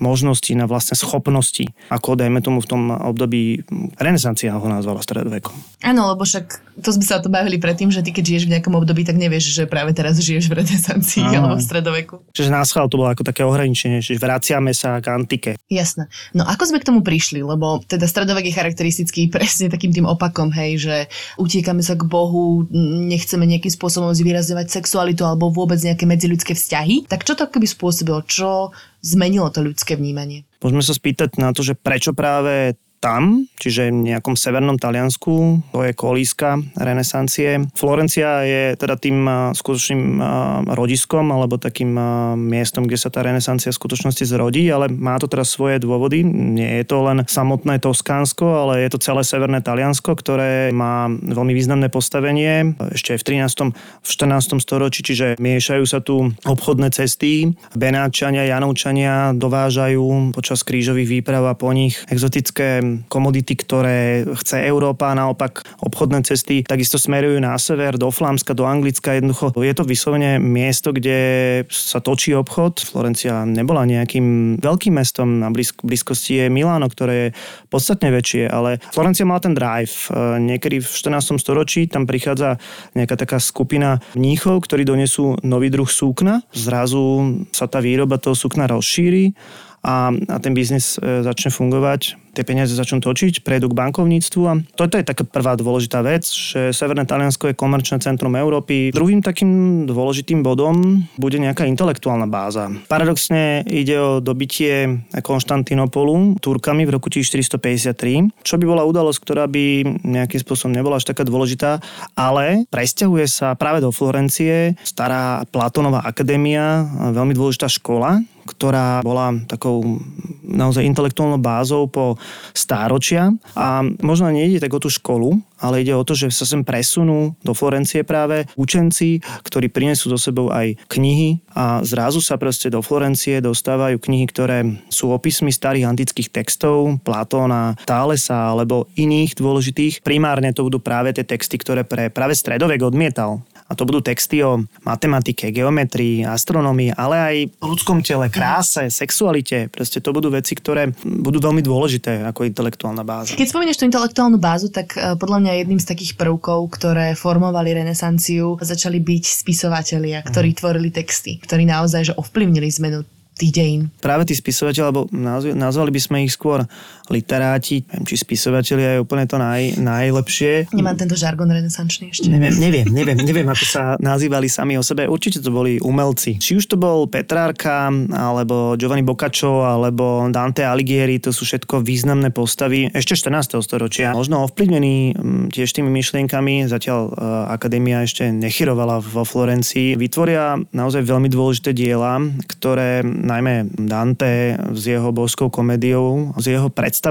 možnosti, 0.00 0.48
na 0.56 0.64
vlastné 0.64 0.96
schopnosti, 0.96 1.68
ako 1.92 2.16
dajme 2.16 2.40
tomu 2.40 2.64
v 2.64 2.68
tom 2.68 2.82
období 2.88 3.60
renesancia 4.00 4.56
ho 4.56 4.64
nazvala 4.64 5.04
stredovekom. 5.04 5.52
Áno, 5.84 6.08
lebo 6.14 6.24
však 6.24 6.80
to 6.80 6.88
sme 6.96 7.04
sa 7.04 7.20
o 7.20 7.24
to 7.24 7.28
bavili 7.28 7.60
predtým, 7.60 7.92
že 7.92 8.00
ty 8.00 8.14
keď 8.14 8.24
žiješ 8.24 8.44
v 8.48 8.52
nejakom 8.56 8.72
období, 8.72 9.04
tak 9.04 9.20
nevieš, 9.20 9.52
že 9.52 9.68
práve 9.68 9.92
teraz 9.92 10.16
žiješ 10.16 10.48
v 10.48 10.64
renesancii 10.64 11.28
Áno. 11.28 11.52
alebo 11.52 11.54
v 11.60 11.64
stredoveku. 11.64 12.14
Čiže 12.32 12.48
na 12.48 12.64
schvál 12.64 12.88
to 12.88 12.96
bolo 12.96 13.12
ako 13.12 13.26
také 13.28 13.44
ohraničenie, 13.44 14.00
že 14.00 14.16
vraciame 14.16 14.72
sa 14.72 14.96
k 15.04 15.12
antike. 15.12 15.50
Jasné. 15.68 16.08
No 16.32 16.48
ako 16.48 16.72
sme 16.72 16.80
k 16.80 16.88
tomu 16.88 17.00
prišli? 17.04 17.44
Lebo 17.44 17.84
teda 17.84 18.08
stredovek 18.08 18.48
je 18.48 18.56
charakteristický 18.56 19.28
presne 19.34 19.68
takým 19.68 19.92
tým 19.92 20.08
opakom, 20.08 20.48
hej, 20.56 20.80
že 20.80 20.96
utiekame 21.36 21.84
sa 21.84 21.98
k 21.98 22.08
Bohu, 22.08 22.64
nechceme 23.12 23.44
nejakým 23.44 23.72
spôsobom 23.72 24.16
zvýrazňovať 24.16 24.72
sexualitu 24.72 25.28
alebo 25.28 25.52
vôbec 25.52 25.76
nejaké 25.84 26.08
medziludské 26.08 26.56
vzťahy. 26.56 27.10
Tak 27.10 27.28
čo 27.28 27.36
to 27.36 27.44
akoby 27.44 27.68
spôsobilo? 27.68 28.24
Čo 28.24 28.72
zmenilo 29.02 29.50
to 29.50 29.60
ľudské 29.60 29.98
vnímanie? 29.98 30.46
Môžeme 30.62 30.80
sa 30.80 30.94
spýtať 30.94 31.36
na 31.42 31.50
to, 31.50 31.66
že 31.66 31.74
prečo 31.74 32.14
práve 32.14 32.78
tam, 33.02 33.50
čiže 33.58 33.90
v 33.90 34.14
nejakom 34.14 34.38
severnom 34.38 34.78
Taliansku, 34.78 35.58
to 35.74 35.82
je 35.82 35.90
kolíska 35.90 36.62
renesancie. 36.78 37.66
Florencia 37.74 38.46
je 38.46 38.78
teda 38.78 38.94
tým 38.94 39.26
skutočným 39.58 40.22
rodiskom 40.70 41.34
alebo 41.34 41.58
takým 41.58 41.90
miestom, 42.38 42.86
kde 42.86 43.02
sa 43.02 43.10
tá 43.10 43.26
renesancia 43.26 43.74
v 43.74 43.80
skutočnosti 43.82 44.22
zrodí, 44.22 44.70
ale 44.70 44.86
má 44.86 45.18
to 45.18 45.26
teraz 45.26 45.50
svoje 45.50 45.82
dôvody. 45.82 46.22
Nie 46.22 46.78
je 46.78 46.94
to 46.94 47.02
len 47.02 47.26
samotné 47.26 47.82
Toskánsko, 47.82 48.46
ale 48.46 48.86
je 48.86 48.94
to 48.94 49.02
celé 49.02 49.26
severné 49.26 49.58
Taliansko, 49.58 50.14
ktoré 50.14 50.70
má 50.70 51.10
veľmi 51.10 51.50
významné 51.58 51.90
postavenie 51.90 52.78
ešte 52.94 53.18
v 53.18 53.42
13. 53.42 53.74
v 53.74 54.06
14. 54.06 54.62
storočí, 54.62 55.02
čiže 55.02 55.34
miešajú 55.42 55.84
sa 55.90 55.98
tu 55.98 56.30
obchodné 56.46 56.94
cesty. 56.94 57.50
Benáčania, 57.74 58.46
Janovčania 58.46 59.34
dovážajú 59.34 60.30
počas 60.30 60.62
krížových 60.62 61.18
výprav 61.18 61.50
a 61.50 61.58
po 61.58 61.74
nich 61.74 61.98
exotické 62.06 62.91
komodity, 63.08 63.54
ktoré 63.58 64.26
chce 64.42 64.64
Európa, 64.66 65.14
naopak 65.16 65.62
obchodné 65.82 66.24
cesty 66.24 66.64
takisto 66.64 66.96
smerujú 66.96 67.38
na 67.42 67.56
sever, 67.56 67.96
do 67.98 68.10
Flámska, 68.12 68.56
do 68.56 68.64
Anglicka. 68.64 69.16
Jednoducho 69.16 69.52
je 69.56 69.74
to 69.74 69.84
vyslovene 69.84 70.40
miesto, 70.42 70.92
kde 70.94 71.62
sa 71.68 72.00
točí 72.02 72.32
obchod. 72.36 72.82
Florencia 72.82 73.44
nebola 73.48 73.84
nejakým 73.88 74.58
veľkým 74.60 74.94
mestom, 74.96 75.40
na 75.42 75.48
blízkosti 75.52 76.44
je 76.44 76.46
Miláno, 76.52 76.88
ktoré 76.88 77.14
je 77.14 77.28
podstatne 77.72 78.12
väčšie, 78.12 78.48
ale 78.48 78.80
Florencia 78.92 79.28
mala 79.28 79.42
ten 79.42 79.54
drive. 79.56 80.10
Niekedy 80.38 80.82
v 80.82 80.88
14. 80.88 81.38
storočí 81.40 81.88
tam 81.90 82.04
prichádza 82.04 82.56
nejaká 82.96 83.14
taká 83.18 83.38
skupina 83.42 83.98
mníchov, 84.14 84.64
ktorí 84.64 84.84
donesú 84.86 85.36
nový 85.42 85.72
druh 85.72 85.88
súkna. 85.88 86.44
Zrazu 86.52 87.44
sa 87.50 87.68
tá 87.68 87.80
výroba 87.80 88.20
toho 88.20 88.36
súkna 88.36 88.68
rozšíri 88.70 89.34
a, 89.82 90.14
a 90.14 90.36
ten 90.38 90.54
biznis 90.54 90.96
e, 90.98 91.26
začne 91.26 91.50
fungovať 91.50 92.22
tie 92.32 92.44
peniaze 92.48 92.72
začnú 92.72 93.04
točiť, 93.04 93.44
prejdú 93.44 93.68
k 93.70 93.78
bankovníctvu 93.78 94.42
a 94.48 94.54
toto 94.72 94.96
je 94.96 95.04
taká 95.04 95.22
prvá 95.28 95.52
dôležitá 95.54 96.00
vec, 96.00 96.24
že 96.24 96.72
Severné 96.72 97.04
Taliansko 97.04 97.52
je 97.52 97.58
komerčné 97.58 98.00
centrum 98.00 98.32
Európy. 98.32 98.88
Druhým 98.90 99.20
takým 99.20 99.84
dôležitým 99.84 100.40
bodom 100.40 101.04
bude 101.20 101.36
nejaká 101.36 101.68
intelektuálna 101.68 102.24
báza. 102.24 102.72
Paradoxne 102.88 103.62
ide 103.68 103.96
o 104.00 104.10
dobitie 104.24 105.04
Konštantinopolu 105.12 106.40
Turkami 106.40 106.88
v 106.88 106.96
roku 106.96 107.12
1453, 107.12 108.32
čo 108.40 108.56
by 108.56 108.64
bola 108.64 108.88
udalosť, 108.88 109.18
ktorá 109.20 109.44
by 109.44 109.84
nejakým 110.00 110.40
spôsobom 110.40 110.72
nebola 110.72 110.96
až 110.96 111.12
taká 111.12 111.28
dôležitá, 111.28 111.84
ale 112.16 112.64
presťahuje 112.72 113.26
sa 113.28 113.52
práve 113.54 113.84
do 113.84 113.92
Florencie 113.92 114.74
stará 114.80 115.44
Platónová 115.52 116.00
akadémia, 116.08 116.88
veľmi 117.12 117.36
dôležitá 117.36 117.68
škola, 117.68 118.24
ktorá 118.52 119.00
bola 119.00 119.34
takou 119.48 120.00
naozaj 120.44 120.84
intelektuálnou 120.84 121.40
bázou 121.40 121.88
po 121.88 122.20
stáročia 122.52 123.32
a 123.56 123.80
možno 124.04 124.28
nejde 124.28 124.60
tak 124.60 124.74
o 124.76 124.82
tú 124.82 124.92
školu, 124.92 125.40
ale 125.62 125.86
ide 125.86 125.94
o 125.94 126.02
to, 126.02 126.18
že 126.18 126.28
sa 126.34 126.42
sem 126.42 126.66
presunú 126.66 127.38
do 127.40 127.54
Florencie 127.54 128.02
práve 128.02 128.50
učenci, 128.58 129.22
ktorí 129.46 129.70
prinesú 129.70 130.10
so 130.10 130.18
sebou 130.18 130.50
aj 130.50 130.74
knihy 130.90 131.38
a 131.54 131.80
zrazu 131.86 132.18
sa 132.18 132.34
proste 132.36 132.68
do 132.68 132.82
Florencie 132.82 133.38
dostávajú 133.38 134.02
knihy, 134.02 134.26
ktoré 134.26 134.58
sú 134.90 135.14
opismi 135.14 135.54
starých 135.54 135.86
antických 135.86 136.34
textov, 136.34 136.98
Platóna, 137.06 137.78
Tálesa 137.86 138.50
alebo 138.50 138.90
iných 138.98 139.38
dôležitých. 139.38 140.02
Primárne 140.02 140.50
to 140.50 140.66
budú 140.66 140.82
práve 140.82 141.14
tie 141.14 141.22
texty, 141.22 141.56
ktoré 141.56 141.86
pre 141.86 142.10
práve 142.10 142.34
stredovek 142.34 142.82
odmietal 142.82 143.46
A 143.72 143.78
to 143.78 143.88
budú 143.88 144.04
texty 144.04 144.44
o 144.44 144.60
matematike, 144.84 145.48
geometrii, 145.48 146.28
astronomii, 146.28 146.92
ale 146.92 147.16
aj 147.16 147.36
o 147.64 147.72
ľudskom 147.72 148.04
tele, 148.04 148.28
kráse, 148.28 148.92
sexualite. 148.92 149.72
Proste 149.72 150.04
to 150.04 150.12
budú 150.12 150.28
veci, 150.28 150.52
ktoré 150.52 150.92
budú 151.00 151.40
veľmi 151.40 151.64
dôležité 151.64 152.28
ako 152.28 152.44
intelektuálna 152.44 153.00
báza. 153.00 153.32
Keď 153.32 153.48
spomínaš 153.48 153.80
tú 153.80 153.88
intelektuálnu 153.88 154.36
bázu, 154.36 154.68
tak 154.68 154.92
eh, 155.00 155.16
podľa 155.16 155.48
mňa 155.48 155.52
jedným 155.64 155.80
z 155.80 155.88
takých 155.88 156.12
prvkov, 156.20 156.68
ktoré 156.76 157.16
formovali 157.16 157.72
renesanciu, 157.72 158.60
začali 158.60 159.00
byť 159.00 159.24
spisovatelia, 159.24 160.20
ktorí 160.20 160.52
tvorili 160.52 160.92
texty, 160.92 161.40
ktorí 161.40 161.64
naozaj 161.64 162.12
že 162.12 162.18
ovplyvnili 162.20 162.68
zmenu 162.68 163.08
tých 163.32 163.52
dejín. 163.56 163.82
Práve 164.04 164.28
tí 164.28 164.36
spisovateľi, 164.36 164.84
alebo 164.84 165.08
nazv- 165.08 165.56
nazvali 165.56 165.90
by 165.90 166.00
sme 166.00 166.16
ich 166.28 166.36
skôr 166.36 166.68
literáti, 167.12 167.84
neviem, 167.84 168.08
či 168.08 168.16
spisovateľia 168.16 168.96
je 168.96 169.02
úplne 169.04 169.28
to 169.28 169.36
naj, 169.36 169.76
najlepšie. 169.76 170.72
Nemám 170.72 170.96
tento 170.96 171.14
žargon 171.14 171.52
renesančný 171.52 172.10
ešte. 172.10 172.32
Neviem, 172.32 172.56
neviem, 172.56 172.88
neviem, 172.88 173.18
neviem, 173.20 173.46
ako 173.46 173.64
sa 173.68 173.82
nazývali 174.00 174.48
sami 174.48 174.80
o 174.80 174.82
sebe. 174.82 175.04
Určite 175.04 175.44
to 175.44 175.52
boli 175.52 175.76
umelci. 175.78 176.40
Či 176.40 176.56
už 176.56 176.64
to 176.72 176.76
bol 176.80 177.04
Petrárka, 177.06 177.92
alebo 178.10 178.74
Giovanni 178.80 179.04
Boccaccio, 179.04 179.68
alebo 179.68 180.24
Dante 180.32 180.64
Alighieri, 180.64 181.20
to 181.20 181.30
sú 181.30 181.44
všetko 181.44 181.84
významné 181.84 182.32
postavy 182.32 182.88
ešte 182.90 183.14
14. 183.28 183.60
storočia. 183.60 184.16
Možno 184.16 184.48
ovplyvnení 184.48 185.12
mm, 185.12 185.44
tiež 185.52 185.68
tými 185.76 185.92
myšlienkami, 185.92 186.64
zatiaľ 186.66 187.00
uh, 187.06 187.12
akadémia 187.52 188.02
ešte 188.02 188.32
nechyrovala 188.32 189.04
vo 189.04 189.28
Florencii. 189.28 190.00
Vytvoria 190.00 190.56
naozaj 190.72 191.04
veľmi 191.04 191.28
dôležité 191.28 191.76
diela, 191.76 192.16
ktoré 192.48 193.04
najmä 193.04 193.68
Dante 193.76 194.56
s 194.72 194.82
jeho 194.88 195.12
božskou 195.12 195.52
komédiou, 195.52 196.32
s 196.40 196.48
jeho 196.48 196.72
predstavou 196.72 197.01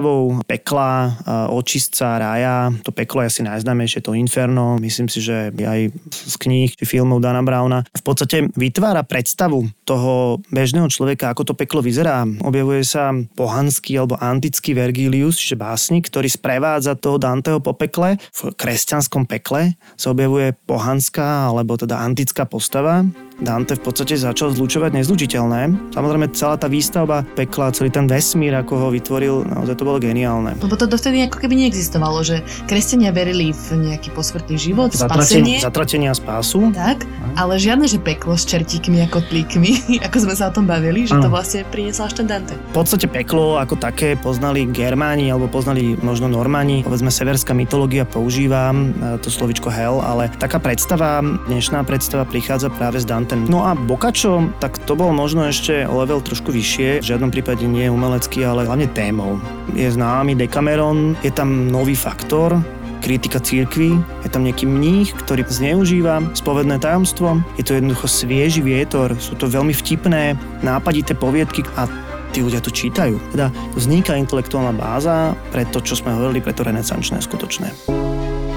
pekla, 0.47 1.19
očistca, 1.51 2.15
rája. 2.15 2.71
To 2.87 2.95
peklo 2.95 3.25
je 3.25 3.27
asi 3.27 3.41
najznámejšie, 3.43 3.99
to 3.99 4.15
Inferno. 4.15 4.79
Myslím 4.79 5.11
si, 5.11 5.19
že 5.19 5.51
aj 5.51 5.91
z 6.07 6.35
kníh 6.39 6.71
či 6.71 6.85
filmov 6.87 7.19
Dana 7.19 7.43
Browna. 7.43 7.83
V 7.91 8.03
podstate 8.05 8.47
vytvára 8.55 9.03
predstavu 9.03 9.67
toho 9.83 10.39
bežného 10.47 10.87
človeka, 10.87 11.35
ako 11.35 11.51
to 11.51 11.53
peklo 11.59 11.83
vyzerá. 11.83 12.23
Objavuje 12.45 12.87
sa 12.87 13.11
pohanský 13.35 13.99
alebo 13.99 14.15
antický 14.21 14.71
Vergilius, 14.71 15.35
čiže 15.35 15.59
básnik, 15.59 16.07
ktorý 16.07 16.31
sprevádza 16.31 16.95
toho 16.95 17.19
Danteho 17.19 17.59
po 17.59 17.75
pekle. 17.75 18.15
V 18.31 18.55
kresťanskom 18.55 19.27
pekle 19.27 19.75
sa 19.99 20.15
objavuje 20.15 20.55
pohanská 20.65 21.51
alebo 21.51 21.75
teda 21.75 21.99
antická 21.99 22.47
postava. 22.47 23.03
Dante 23.41 23.73
v 23.73 23.81
podstate 23.81 24.13
začal 24.13 24.53
zlučovať 24.53 24.93
nezlučiteľné. 25.01 25.91
Samozrejme 25.97 26.29
celá 26.37 26.61
tá 26.61 26.69
výstavba 26.69 27.25
pekla, 27.33 27.73
celý 27.73 27.89
ten 27.89 28.05
vesmír, 28.05 28.53
ako 28.53 28.73
ho 28.77 28.87
vytvoril, 28.93 29.41
naozaj 29.49 29.81
to 29.81 29.83
bolo 29.83 29.97
geniálne. 29.97 30.53
Lebo 30.61 30.77
to 30.77 30.85
dovtedy 30.85 31.25
ako 31.25 31.41
keby 31.41 31.65
neexistovalo, 31.65 32.21
že 32.21 32.45
kresťania 32.69 33.09
verili 33.09 33.49
v 33.49 33.89
nejaký 33.89 34.13
posmrtný 34.13 34.61
život, 34.61 34.93
spasenie. 34.93 35.57
Zatratenie 35.57 36.13
a 36.13 36.15
spásu. 36.15 36.69
Tak, 36.69 37.09
ale 37.33 37.57
žiadne, 37.57 37.89
že 37.89 37.97
peklo 37.97 38.37
s 38.37 38.45
čertíkmi 38.45 39.01
a 39.01 39.09
kotlíkmi, 39.09 39.89
ako 40.05 40.17
sme 40.29 40.33
sa 40.37 40.53
o 40.53 40.53
tom 40.53 40.69
bavili, 40.69 41.09
že 41.09 41.17
to 41.17 41.25
vlastne 41.33 41.65
priniesol 41.73 42.05
až 42.05 42.21
ten 42.21 42.29
Dante. 42.29 42.53
V 42.53 42.75
podstate 42.77 43.09
peklo 43.09 43.57
ako 43.57 43.73
také 43.81 44.13
poznali 44.13 44.69
Germáni 44.69 45.33
alebo 45.33 45.49
poznali 45.49 45.97
možno 45.97 46.29
Normani. 46.29 46.85
Povedzme, 46.85 47.09
severská 47.09 47.57
mytológia 47.57 48.05
používa 48.05 48.69
e, 48.69 49.17
to 49.17 49.33
slovičko 49.33 49.73
hell, 49.73 49.97
ale 50.05 50.29
taká 50.37 50.61
predstava, 50.61 51.25
dnešná 51.49 51.81
predstava 51.81 52.29
prichádza 52.29 52.69
práve 52.69 53.01
z 53.01 53.09
Dante 53.09 53.30
ten. 53.31 53.47
No 53.47 53.63
a 53.63 53.71
Bokačo, 53.71 54.51
tak 54.59 54.75
to 54.83 54.99
bol 54.99 55.15
možno 55.15 55.47
ešte 55.47 55.87
level 55.87 56.19
trošku 56.19 56.51
vyššie. 56.51 56.99
V 56.99 57.09
žiadnom 57.15 57.31
prípade 57.31 57.63
nie 57.63 57.87
umelecký, 57.87 58.43
ale 58.43 58.67
hlavne 58.67 58.91
témou. 58.91 59.39
Je 59.71 59.87
známy 59.87 60.35
Decameron, 60.35 61.15
je 61.23 61.31
tam 61.31 61.71
nový 61.71 61.95
faktor, 61.95 62.59
kritika 62.99 63.39
církvy, 63.41 63.97
je 64.21 64.29
tam 64.29 64.45
nejaký 64.45 64.67
mních, 64.67 65.15
ktorý 65.25 65.47
zneužíva 65.47 66.21
spovedné 66.37 66.77
tajomstvo, 66.77 67.41
je 67.57 67.65
to 67.65 67.73
jednoducho 67.73 68.05
svieži 68.05 68.61
vietor, 68.61 69.17
sú 69.17 69.33
to 69.39 69.49
veľmi 69.49 69.73
vtipné, 69.73 70.37
nápadité 70.61 71.17
poviedky 71.17 71.65
a 71.79 71.89
tí 72.29 72.45
ľudia 72.45 72.61
to 72.61 72.69
čítajú. 72.69 73.17
Teda 73.33 73.49
vzniká 73.73 74.13
intelektuálna 74.15 74.77
báza 74.77 75.33
pre 75.49 75.65
to, 75.65 75.81
čo 75.81 75.97
sme 75.97 76.13
hovorili, 76.13 76.45
pre 76.45 76.53
to 76.53 76.61
renesančné 76.61 77.19
skutočné. 77.25 78.10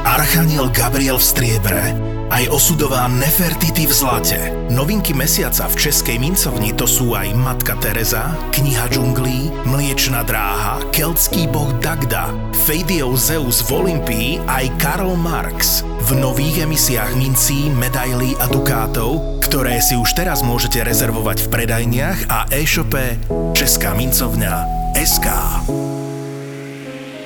Archaniel 0.04 0.68
Gabriel 0.68 1.16
v 1.16 1.24
striebre, 1.24 1.82
aj 2.28 2.52
osudová 2.52 3.08
Nefertiti 3.08 3.88
v 3.88 3.92
zlate. 3.96 4.52
Novinky 4.68 5.16
mesiaca 5.16 5.64
v 5.64 5.80
Českej 5.80 6.20
mincovni 6.20 6.76
to 6.76 6.84
sú 6.84 7.16
aj 7.16 7.32
Matka 7.32 7.72
Teresa, 7.80 8.36
Kniha 8.52 8.92
džunglí, 8.92 9.64
Mliečna 9.64 10.20
dráha, 10.28 10.84
Keltský 10.92 11.48
boh 11.48 11.72
Dagda, 11.80 12.28
Feidiov 12.68 13.16
Zeus 13.16 13.64
v 13.64 13.80
Olympii 13.80 14.28
aj 14.44 14.76
Karl 14.76 15.16
Marx. 15.16 15.80
V 16.04 16.20
nových 16.20 16.68
emisiách 16.68 17.16
mincí, 17.16 17.72
medailí 17.72 18.36
a 18.36 18.46
dukátov, 18.52 19.40
ktoré 19.40 19.80
si 19.80 19.96
už 19.96 20.12
teraz 20.12 20.44
môžete 20.44 20.84
rezervovať 20.84 21.48
v 21.48 21.50
predajniach 21.50 22.18
a 22.28 22.44
e-shope 22.52 23.16
Česká 23.56 23.96
mincovňa 23.96 24.52
SK. 25.00 25.28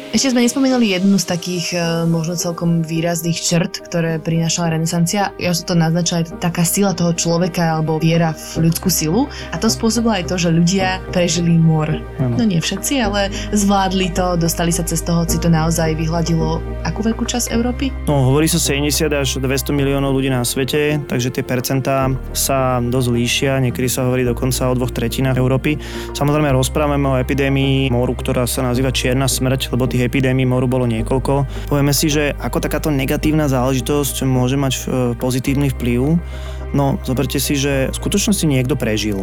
Ešte 0.08 0.32
sme 0.32 0.40
nespomínali 0.40 0.88
jednu 0.88 1.20
z 1.20 1.28
takých 1.28 1.66
e, 1.76 1.78
možno 2.08 2.32
celkom 2.32 2.80
výrazných 2.80 3.36
črt, 3.36 3.84
ktoré 3.84 4.16
prinášala 4.16 4.80
renesancia. 4.80 5.36
Ja 5.36 5.52
som 5.52 5.68
to 5.68 5.74
naznačila 5.76 6.24
aj 6.24 6.40
taká 6.40 6.64
sila 6.64 6.96
toho 6.96 7.12
človeka 7.12 7.76
alebo 7.76 8.00
viera 8.00 8.32
v 8.32 8.68
ľudskú 8.68 8.88
silu 8.88 9.28
a 9.52 9.60
to 9.60 9.68
spôsobilo 9.68 10.16
aj 10.16 10.32
to, 10.32 10.40
že 10.40 10.48
ľudia 10.48 11.04
prežili 11.12 11.60
mor. 11.60 11.92
No 12.16 12.40
nie 12.40 12.56
všetci, 12.56 13.04
ale 13.04 13.28
zvládli 13.52 14.08
to, 14.16 14.40
dostali 14.40 14.72
sa 14.72 14.80
cez 14.80 15.04
toho, 15.04 15.28
si 15.28 15.36
to 15.36 15.52
naozaj 15.52 15.92
vyhľadilo 15.92 16.64
akú 16.88 17.04
veľkú 17.04 17.28
časť 17.28 17.52
Európy? 17.52 17.92
No, 18.08 18.32
hovorí 18.32 18.48
sa 18.48 18.56
70 18.56 19.12
až 19.12 19.28
200 19.44 19.76
miliónov 19.76 20.16
ľudí 20.16 20.32
na 20.32 20.40
svete, 20.40 21.04
takže 21.04 21.36
tie 21.36 21.44
percentá 21.44 22.08
sa 22.32 22.80
dosť 22.80 23.08
líšia, 23.12 23.60
niekedy 23.60 23.92
sa 23.92 24.08
hovorí 24.08 24.24
dokonca 24.24 24.72
o 24.72 24.76
dvoch 24.78 24.88
tretinách 24.88 25.36
Európy. 25.36 25.76
Samozrejme 26.16 26.48
rozprávame 26.56 27.04
o 27.04 27.20
epidémii 27.20 27.92
moru, 27.92 28.16
ktorá 28.16 28.48
sa 28.48 28.64
nazýva 28.64 28.88
čierna 28.88 29.28
smrť, 29.28 29.68
lebo 29.76 29.84
tých 29.84 29.97
epidémií 30.06 30.46
moru 30.46 30.70
bolo 30.70 30.86
niekoľko. 30.86 31.66
Povieme 31.66 31.90
si, 31.90 32.06
že 32.12 32.36
ako 32.38 32.62
takáto 32.62 32.92
negatívna 32.92 33.50
záležitosť 33.50 34.22
môže 34.22 34.54
mať 34.54 34.72
e, 34.74 34.80
pozitívny 35.18 35.74
vplyv, 35.74 36.20
No, 36.68 37.00
zoberte 37.00 37.40
si, 37.40 37.56
že 37.56 37.88
v 37.88 37.96
skutočnosti 37.96 38.44
niekto 38.44 38.76
prežil. 38.76 39.16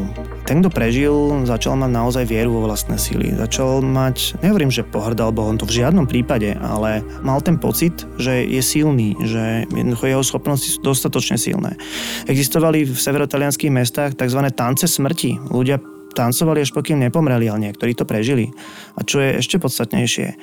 Ten, 0.50 0.66
kto 0.66 0.74
prežil, 0.74 1.14
začal 1.46 1.78
mať 1.78 1.92
naozaj 1.94 2.26
vieru 2.26 2.58
vo 2.58 2.66
vlastné 2.66 2.98
síly. 2.98 3.38
Začal 3.38 3.86
mať, 3.86 4.42
nehovorím, 4.42 4.74
že 4.74 4.82
pohrdal 4.82 5.30
Bohom, 5.30 5.54
to 5.54 5.70
v 5.70 5.78
žiadnom 5.86 6.10
prípade, 6.10 6.58
ale 6.58 7.06
mal 7.22 7.38
ten 7.46 7.62
pocit, 7.62 7.94
že 8.18 8.50
je 8.50 8.62
silný, 8.66 9.14
že 9.22 9.70
jednoducho 9.70 10.10
jeho 10.10 10.24
schopnosti 10.26 10.66
sú 10.66 10.82
dostatočne 10.82 11.38
silné. 11.38 11.78
Existovali 12.26 12.82
v 12.90 12.98
severotalianských 12.98 13.70
mestách 13.70 14.18
tzv. 14.18 14.42
tance 14.50 14.90
smrti. 14.90 15.38
Ľudia 15.54 15.78
tancovali 16.18 16.66
až 16.66 16.74
pokým 16.74 16.98
nepomreli, 16.98 17.46
ale 17.46 17.70
niektorí 17.70 17.94
to 17.94 18.10
prežili. 18.10 18.50
A 18.98 19.06
čo 19.06 19.22
je 19.22 19.38
ešte 19.38 19.62
podstatnejšie, 19.62 20.34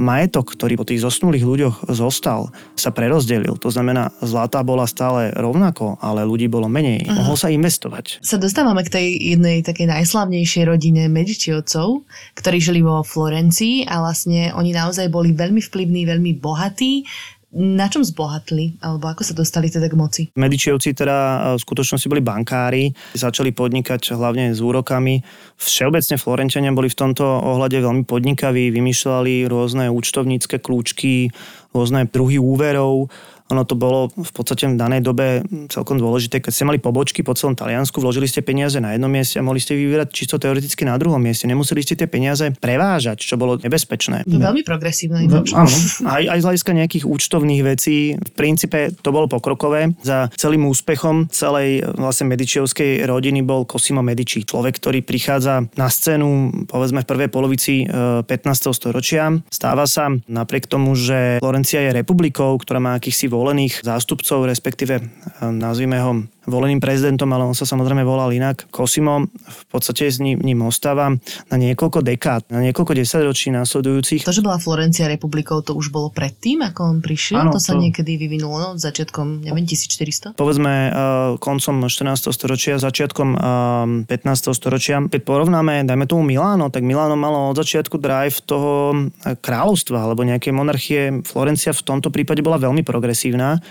majetok, 0.00 0.56
ktorý 0.56 0.80
po 0.80 0.88
tých 0.88 1.04
zosnulých 1.04 1.44
ľuďoch 1.44 1.76
zostal, 1.92 2.48
sa 2.74 2.88
prerozdelil. 2.88 3.60
To 3.60 3.68
znamená, 3.68 4.08
zlata 4.24 4.64
bola 4.64 4.88
stále 4.88 5.30
rovnako, 5.36 6.00
ale 6.00 6.24
ľudí 6.24 6.48
bolo 6.48 6.72
menej. 6.72 7.04
Uh-huh. 7.04 7.20
Mohol 7.20 7.36
sa 7.36 7.52
investovať. 7.52 8.24
Sa 8.24 8.40
dostávame 8.40 8.80
k 8.88 8.90
tej 8.96 9.06
jednej 9.36 9.60
takej 9.60 9.92
najslavnejšej 9.92 10.64
rodine 10.64 11.06
Medičiovcov, 11.12 12.08
ktorí 12.40 12.58
žili 12.58 12.80
vo 12.80 13.04
Florencii 13.04 13.84
a 13.84 14.00
vlastne 14.00 14.56
oni 14.56 14.72
naozaj 14.72 15.12
boli 15.12 15.36
veľmi 15.36 15.60
vplyvní, 15.60 16.08
veľmi 16.08 16.32
bohatí, 16.40 17.04
na 17.50 17.90
čom 17.90 18.06
zbohatli, 18.06 18.78
alebo 18.78 19.10
ako 19.10 19.26
sa 19.26 19.34
dostali 19.34 19.66
teda 19.66 19.90
k 19.90 19.98
moci? 19.98 20.22
Medičievci 20.38 20.94
teda 20.94 21.18
e, 21.18 21.38
v 21.58 21.60
skutočnosti 21.60 22.06
boli 22.06 22.22
bankári, 22.22 22.94
začali 23.18 23.50
podnikať 23.50 24.14
hlavne 24.14 24.54
s 24.54 24.62
úrokami. 24.62 25.18
Všeobecne 25.58 26.14
Florenčania 26.14 26.70
boli 26.70 26.86
v 26.86 26.98
tomto 26.98 27.26
ohľade 27.26 27.82
veľmi 27.82 28.06
podnikaví, 28.06 28.70
vymýšľali 28.70 29.50
rôzne 29.50 29.90
účtovnícke 29.90 30.62
kľúčky, 30.62 31.34
rôzne 31.74 32.06
druhy 32.06 32.38
úverov, 32.38 33.10
ono 33.50 33.66
to 33.66 33.74
bolo 33.74 34.08
v 34.14 34.32
podstate 34.32 34.70
v 34.70 34.78
danej 34.78 35.02
dobe 35.02 35.42
celkom 35.68 35.98
dôležité. 35.98 36.38
Keď 36.38 36.52
ste 36.54 36.64
mali 36.64 36.78
pobočky 36.78 37.26
po 37.26 37.34
celom 37.34 37.58
Taliansku, 37.58 37.98
vložili 37.98 38.30
ste 38.30 38.40
peniaze 38.46 38.78
na 38.78 38.94
jednom 38.94 39.10
mieste 39.10 39.36
a 39.38 39.44
mohli 39.44 39.58
ste 39.58 39.74
vyberať 39.74 40.08
čisto 40.14 40.38
teoreticky 40.38 40.86
na 40.86 40.94
druhom 40.96 41.18
mieste. 41.18 41.50
Nemuseli 41.50 41.82
ste 41.82 41.98
tie 41.98 42.06
peniaze 42.06 42.54
prevážať, 42.56 43.20
čo 43.20 43.34
bolo 43.34 43.58
nebezpečné. 43.58 44.24
To 44.30 44.38
veľmi 44.38 44.62
progresívne. 44.62 45.26
No, 45.26 45.42
áno, 45.42 45.70
aj, 46.06 46.22
aj 46.30 46.38
z 46.38 46.46
hľadiska 46.46 46.72
nejakých 46.72 47.04
účtovných 47.04 47.62
vecí. 47.66 48.14
V 48.14 48.30
princípe 48.38 48.94
to 49.02 49.10
bolo 49.10 49.26
pokrokové. 49.26 49.92
Za 50.06 50.30
celým 50.38 50.70
úspechom 50.70 51.28
celej 51.34 51.82
vlastne 51.98 52.30
Medičiovskej 52.30 53.04
rodiny 53.04 53.42
bol 53.42 53.66
Cosimo 53.66 54.00
Medici, 54.00 54.46
človek, 54.46 54.78
ktorý 54.78 55.02
prichádza 55.02 55.66
na 55.74 55.90
scénu 55.90 56.62
povedzme 56.70 57.02
v 57.02 57.10
prvej 57.10 57.28
polovici 57.28 57.84
15. 57.86 58.26
E, 58.30 58.70
storočia. 58.70 59.34
Stáva 59.50 59.84
sa 59.90 60.12
napriek 60.30 60.70
tomu, 60.70 60.94
že 60.94 61.42
Florencia 61.42 61.82
je 61.82 61.96
republikou, 61.96 62.54
ktorá 62.60 62.78
má 62.78 62.94
akýchsi 62.94 63.26
volených 63.40 63.80
zástupcov, 63.80 64.44
respektíve 64.44 65.00
nazvime 65.40 65.96
ho 66.04 66.12
voleným 66.50 66.82
prezidentom, 66.82 67.30
ale 67.30 67.46
on 67.46 67.54
sa 67.54 67.62
samozrejme 67.62 68.02
volal 68.02 68.34
inak. 68.34 68.66
Cosimo 68.74 69.30
v 69.30 69.64
podstate 69.70 70.10
s 70.10 70.18
ním, 70.18 70.42
ním 70.42 70.66
ostáva 70.66 71.14
na 71.48 71.56
niekoľko 71.56 72.02
dekád, 72.02 72.50
na 72.50 72.64
niekoľko 72.66 72.98
desaťročí 72.98 73.54
následujúcich. 73.54 74.26
To, 74.26 74.34
že 74.34 74.42
bola 74.42 74.58
Florencia 74.58 75.06
republikou, 75.06 75.62
to 75.62 75.78
už 75.78 75.94
bolo 75.94 76.10
predtým, 76.10 76.66
ako 76.66 76.80
on 76.82 76.98
prišiel? 76.98 77.46
Áno, 77.46 77.54
to 77.54 77.62
sa 77.62 77.78
to- 77.78 77.80
niekedy 77.80 78.18
vyvinulo, 78.18 78.58
no, 78.58 78.68
začiatkom, 78.74 79.46
neviem, 79.46 79.64
1400? 79.64 80.34
povedzme 80.34 80.72
uh, 80.90 80.92
koncom 81.38 81.86
14. 81.86 82.34
storočia, 82.34 82.82
začiatkom 82.82 83.28
uh, 83.38 84.08
15. 84.10 84.50
storočia. 84.56 84.98
Keď 85.06 85.22
porovnáme, 85.22 85.86
dajme 85.86 86.04
tomu 86.10 86.26
Miláno, 86.26 86.72
tak 86.72 86.82
Miláno 86.82 87.14
malo 87.14 87.54
od 87.54 87.56
začiatku 87.56 88.00
drive 88.00 88.42
toho 88.42 88.96
kráľovstva 89.22 90.10
alebo 90.10 90.26
nejakej 90.26 90.52
monarchie. 90.56 91.00
Florencia 91.22 91.70
v 91.70 91.82
tomto 91.86 92.10
prípade 92.10 92.42
bola 92.42 92.58
veľmi 92.58 92.82
progresívna. 92.82 93.20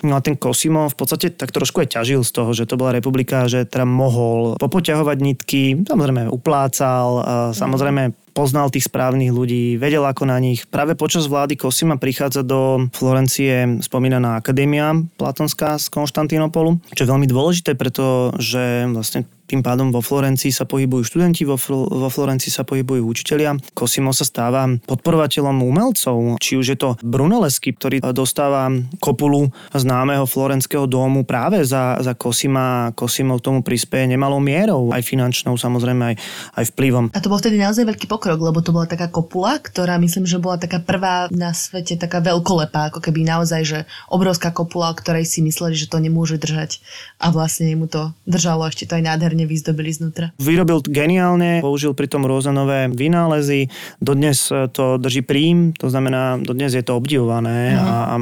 No 0.05 0.13
a 0.15 0.21
ten 0.23 0.37
Cosimo 0.37 0.87
v 0.87 0.95
podstate 0.95 1.33
tak 1.33 1.51
trošku 1.51 1.83
aj 1.83 1.99
ťažil 1.99 2.21
z 2.23 2.31
toho, 2.31 2.51
že 2.55 2.69
to 2.69 2.79
bola 2.79 2.95
republika, 2.95 3.49
že 3.49 3.65
teda 3.65 3.83
mohol 3.83 4.55
popoťahovať 4.61 5.17
nitky, 5.19 5.63
samozrejme 5.83 6.29
uplácal, 6.29 7.07
a 7.19 7.33
samozrejme 7.51 8.28
poznal 8.31 8.69
tých 8.69 8.87
správnych 8.87 9.33
ľudí, 9.33 9.75
vedel 9.75 10.05
ako 10.05 10.29
na 10.29 10.37
nich. 10.37 10.65
Práve 10.69 10.93
počas 10.93 11.27
vlády 11.27 11.59
Cosima 11.59 11.99
prichádza 11.99 12.45
do 12.45 12.89
Florencie 12.95 13.81
spomínaná 13.83 14.39
akadémia 14.39 14.95
platonská 15.17 15.77
z 15.81 15.91
Konštantínopolu, 15.91 16.79
čo 16.93 17.03
je 17.05 17.11
veľmi 17.11 17.27
dôležité, 17.27 17.75
pretože 17.75 18.87
vlastne 18.89 19.27
tým 19.49 19.65
pádom 19.65 19.89
vo 19.89 20.05
Florencii 20.05 20.53
sa 20.53 20.69
pohybujú 20.69 21.01
študenti, 21.01 21.41
vo, 21.41 21.57
Fl- 21.57 21.89
vo 21.89 22.05
Florencii 22.13 22.53
sa 22.53 22.61
pohybujú 22.61 23.01
učitelia. 23.01 23.57
Cosimo 23.73 24.13
sa 24.13 24.21
stáva 24.21 24.69
podporovateľom 24.85 25.65
umelcov, 25.65 26.37
či 26.37 26.61
už 26.61 26.65
je 26.69 26.77
to 26.77 26.89
Brunelleschi, 27.01 27.73
ktorý 27.73 27.97
dostáva 28.13 28.69
kopulu 29.01 29.49
známeho 29.73 30.29
florenského 30.29 30.85
domu 30.85 31.25
práve 31.25 31.65
za, 31.65 31.97
za 31.97 32.13
Cosima. 32.13 32.93
Cosimo 32.93 33.41
k 33.41 33.45
tomu 33.49 33.59
prispieje 33.65 34.05
nemalou 34.05 34.37
mierou, 34.37 34.93
aj 34.93 35.01
finančnou 35.01 35.57
samozrejme, 35.57 36.13
aj, 36.13 36.15
aj 36.53 36.65
vplyvom. 36.77 37.05
A 37.17 37.17
to 37.17 37.33
bol 37.33 37.41
vtedy 37.41 37.57
naozaj 37.57 37.89
veľký 37.89 38.05
pokrok, 38.19 38.51
lebo 38.51 38.59
to 38.59 38.75
bola 38.75 38.83
taká 38.83 39.07
kopula, 39.07 39.55
ktorá 39.63 39.95
myslím, 39.95 40.27
že 40.27 40.43
bola 40.43 40.59
taká 40.59 40.83
prvá 40.83 41.31
na 41.31 41.55
svete, 41.55 41.95
taká 41.95 42.19
veľkolepá, 42.19 42.91
ako 42.91 42.99
keby 42.99 43.23
naozaj, 43.23 43.61
že 43.63 43.79
obrovská 44.11 44.51
kopula, 44.51 44.91
o 44.91 44.99
ktorej 44.99 45.23
si 45.23 45.39
mysleli, 45.39 45.79
že 45.79 45.87
to 45.87 46.03
nemôže 46.03 46.35
držať. 46.35 46.83
A 47.23 47.31
vlastne 47.31 47.71
mu 47.79 47.87
to 47.87 48.11
držalo, 48.27 48.67
ešte 48.67 48.91
to 48.91 48.99
aj 48.99 49.07
nádherne 49.07 49.47
vyzdobili 49.47 49.95
znútra. 49.95 50.35
Vyrobil 50.35 50.83
geniálne, 50.83 51.63
použil 51.63 51.95
pritom 51.95 52.27
rôzne 52.27 52.51
nové 52.51 52.91
vynálezy, 52.91 53.71
dodnes 54.03 54.51
to 54.75 54.99
drží 54.99 55.23
príjm, 55.23 55.71
to 55.79 55.87
znamená, 55.87 56.35
dodnes 56.43 56.75
je 56.75 56.83
to 56.83 56.99
obdivované 56.99 57.71
Mhm. 57.71 57.79
a, 57.79 57.95
a 58.11 58.15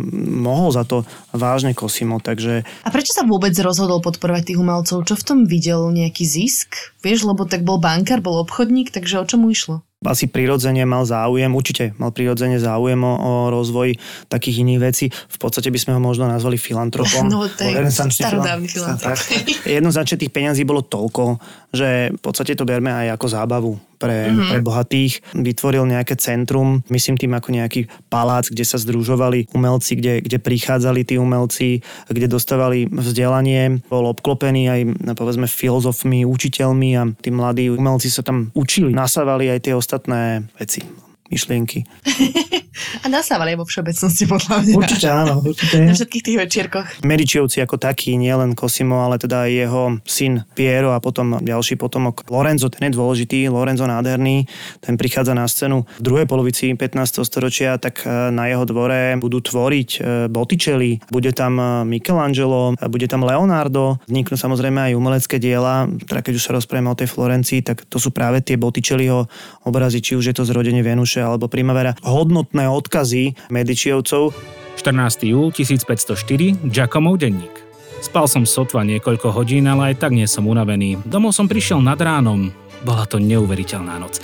mohol 0.46 0.70
za 0.70 0.86
to 0.86 1.02
vážne 1.34 1.74
Cosimo, 1.74 2.22
takže 2.22 2.62
A 2.86 2.94
prečo 2.94 3.18
sa 3.18 3.26
vôbec 3.26 3.56
rozhodol 3.58 3.98
podporovať 4.04 4.54
tých 4.54 4.60
umelcov? 4.62 5.08
Čo 5.08 5.16
v 5.18 5.26
tom 5.26 5.40
videl 5.50 5.90
nejaký 5.90 6.28
zisk? 6.28 6.94
Vieš, 7.02 7.24
lebo 7.24 7.48
tak 7.48 7.64
bol 7.64 7.80
bankár, 7.80 8.20
bol 8.20 8.44
obchodník, 8.44 8.92
takže 8.92 9.24
o 9.24 9.26
čom 9.26 9.48
mu 9.48 9.50
išlo? 9.50 9.82
Asi 10.06 10.30
prirodzene 10.30 10.86
mal 10.86 11.02
záujem, 11.10 11.50
určite 11.50 11.98
mal 11.98 12.14
prirodzene 12.14 12.62
záujem 12.62 13.02
o, 13.02 13.14
o 13.18 13.32
rozvoj 13.50 13.98
takých 14.30 14.62
iných 14.62 14.80
vecí. 14.82 15.06
V 15.10 15.38
podstate 15.42 15.74
by 15.74 15.80
sme 15.82 15.92
ho 15.98 16.02
možno 16.02 16.30
nazvali 16.30 16.60
filantropom. 16.62 17.26
No, 17.26 17.50
to 17.50 17.66
je 17.66 17.90
starodávny 17.90 18.70
filan- 18.70 18.98
filantrop. 19.02 19.18
Jednoznačne 19.66 20.22
tých 20.22 20.34
peňazí 20.34 20.62
bolo 20.70 20.86
toľko, 20.86 21.42
že 21.74 22.14
v 22.14 22.20
podstate 22.22 22.54
to 22.54 22.68
berme 22.68 22.94
aj 22.94 23.18
ako 23.18 23.26
zábavu 23.26 23.72
pre, 23.98 24.30
Mhm. 24.30 24.34
mm-hmm. 24.34 24.50
pre 24.54 24.60
bohatých. 24.62 25.14
Vytvoril 25.34 25.84
nejaké 25.90 26.16
centrum, 26.18 26.82
myslím 26.90 27.18
tým 27.18 27.34
ako 27.34 27.50
nejaký 27.54 27.82
palác, 28.08 28.48
kde 28.50 28.64
sa 28.64 28.78
združovali 28.78 29.50
umelci, 29.54 29.98
kde, 29.98 30.22
kde 30.22 30.38
prichádzali 30.38 31.04
tí 31.04 31.18
umelci, 31.18 31.82
kde 32.10 32.28
dostávali 32.30 32.86
vzdelanie. 32.88 33.82
Bol 33.90 34.10
obklopený 34.10 34.64
aj 34.70 34.82
povedzme 35.18 35.50
filozofmi, 35.50 36.24
učiteľmi 36.24 36.90
a 36.98 37.04
tí 37.18 37.30
mladí 37.34 37.74
umelci 37.74 38.08
sa 38.08 38.22
tam 38.22 38.54
učili. 38.54 38.94
Nasávali 38.94 39.50
aj 39.50 39.60
tie 39.68 39.74
ostatné 39.74 40.46
veci 40.58 40.86
myšlienky. 41.28 41.84
A 43.02 43.06
nasávali 43.10 43.56
aj 43.56 43.60
vo 43.62 43.66
všeobecnosti, 43.66 44.24
podľa 44.30 44.56
mňa. 44.64 44.76
áno, 45.08 45.34
určite. 45.44 45.84
Na 45.84 45.94
všetkých 45.94 46.24
tých 46.24 46.38
večierkoch. 46.38 46.88
Medičiovci 47.04 47.64
ako 47.64 47.82
taký, 47.82 48.16
nielen 48.20 48.54
Cosimo, 48.54 49.04
ale 49.04 49.18
teda 49.18 49.48
aj 49.48 49.52
jeho 49.52 49.84
syn 50.06 50.44
Piero 50.54 50.94
a 50.94 51.00
potom 51.02 51.40
ďalší 51.42 51.80
potomok 51.80 52.28
Lorenzo, 52.30 52.70
ten 52.70 52.90
je 52.90 52.98
dôležitý, 52.98 53.50
Lorenzo 53.50 53.88
nádherný, 53.88 54.46
ten 54.84 54.96
prichádza 55.00 55.34
na 55.34 55.48
scénu 55.48 55.88
v 55.98 56.02
druhej 56.04 56.28
polovici 56.30 56.76
15. 56.76 57.26
storočia, 57.26 57.80
tak 57.80 58.04
e, 58.04 58.30
na 58.30 58.52
jeho 58.52 58.68
dvore 58.68 59.18
budú 59.18 59.42
tvoriť 59.42 59.90
e, 59.98 60.00
Botticelli, 60.30 61.02
bude 61.10 61.32
tam 61.34 61.58
e, 61.58 61.66
Michelangelo, 61.88 62.76
bude 62.92 63.08
tam 63.08 63.24
Leonardo, 63.24 63.98
vzniknú 64.06 64.36
samozrejme 64.36 64.92
aj 64.92 64.94
umelecké 64.94 65.42
diela, 65.42 65.88
teda 66.06 66.22
keď 66.22 66.34
už 66.38 66.44
sa 66.44 66.56
rozprávame 66.56 66.92
o 66.94 67.00
tej 67.00 67.10
Florencii, 67.10 67.64
tak 67.64 67.88
to 67.88 67.98
sú 67.98 68.12
práve 68.12 68.44
tie 68.44 68.60
Botticelliho 68.60 69.26
obrazy, 69.64 70.04
či 70.04 70.14
už 70.20 70.30
je 70.30 70.36
to 70.36 70.44
zrodenie 70.44 70.84
Venuše 70.84 71.24
alebo 71.24 71.50
Primavera, 71.50 71.96
hodnotné 72.04 72.67
odkazy 72.72 73.52
Medičiovcov, 73.52 74.36
14. 74.80 75.32
júl 75.32 75.50
1504, 75.52 76.68
Giacomov 76.68 77.18
denník. 77.18 77.54
Spal 77.98 78.30
som 78.30 78.46
sotva 78.46 78.86
niekoľko 78.86 79.34
hodín, 79.34 79.66
ale 79.66 79.94
aj 79.94 80.06
tak 80.06 80.14
nie 80.14 80.30
som 80.30 80.46
unavený. 80.46 81.02
Domov 81.02 81.34
som 81.34 81.50
prišiel 81.50 81.82
nad 81.82 81.98
ránom. 81.98 82.54
Bola 82.86 83.10
to 83.10 83.18
neuveriteľná 83.18 83.98
noc. 83.98 84.22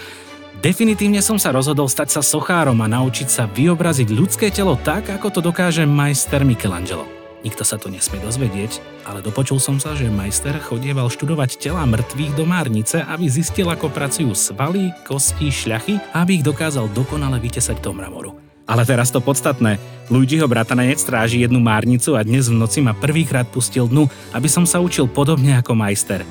Definitívne 0.64 1.20
som 1.20 1.36
sa 1.36 1.52
rozhodol 1.52 1.92
stať 1.92 2.16
sa 2.16 2.22
sochárom 2.24 2.80
a 2.80 2.88
naučiť 2.88 3.28
sa 3.28 3.44
vyobraziť 3.50 4.08
ľudské 4.14 4.48
telo 4.54 4.80
tak, 4.80 5.12
ako 5.12 5.28
to 5.28 5.40
dokáže 5.44 5.84
majster 5.84 6.48
Michelangelo. 6.48 7.23
Nikto 7.44 7.68
sa 7.68 7.76
to 7.76 7.92
nesmie 7.92 8.24
dozvedieť, 8.24 8.80
ale 9.04 9.20
dopočul 9.20 9.60
som 9.60 9.76
sa, 9.76 9.92
že 10.00 10.08
majster 10.08 10.56
chodieval 10.64 11.12
študovať 11.12 11.60
tela 11.60 11.84
mŕtvych 11.84 12.40
do 12.40 12.48
márnice, 12.48 13.04
aby 13.04 13.28
zistil, 13.28 13.68
ako 13.68 13.92
pracujú 13.92 14.32
svaly, 14.32 14.96
kosti, 15.04 15.52
šľachy 15.52 16.00
aby 16.16 16.40
ich 16.40 16.48
dokázal 16.48 16.88
dokonale 16.96 17.44
vytesať 17.44 17.84
do 17.84 17.92
mramoru. 17.92 18.32
Ale 18.64 18.88
teraz 18.88 19.12
to 19.12 19.20
podstatné. 19.20 19.76
Luigiho 20.08 20.48
bratanec 20.48 20.96
stráži 20.96 21.44
jednu 21.44 21.60
márnicu 21.60 22.16
a 22.16 22.24
dnes 22.24 22.48
v 22.48 22.56
noci 22.56 22.80
ma 22.80 22.96
prvýkrát 22.96 23.44
pustil 23.44 23.92
dnu, 23.92 24.08
aby 24.32 24.48
som 24.48 24.64
sa 24.64 24.80
učil 24.80 25.12
podobne 25.12 25.60
ako 25.60 25.76
majster. 25.76 26.24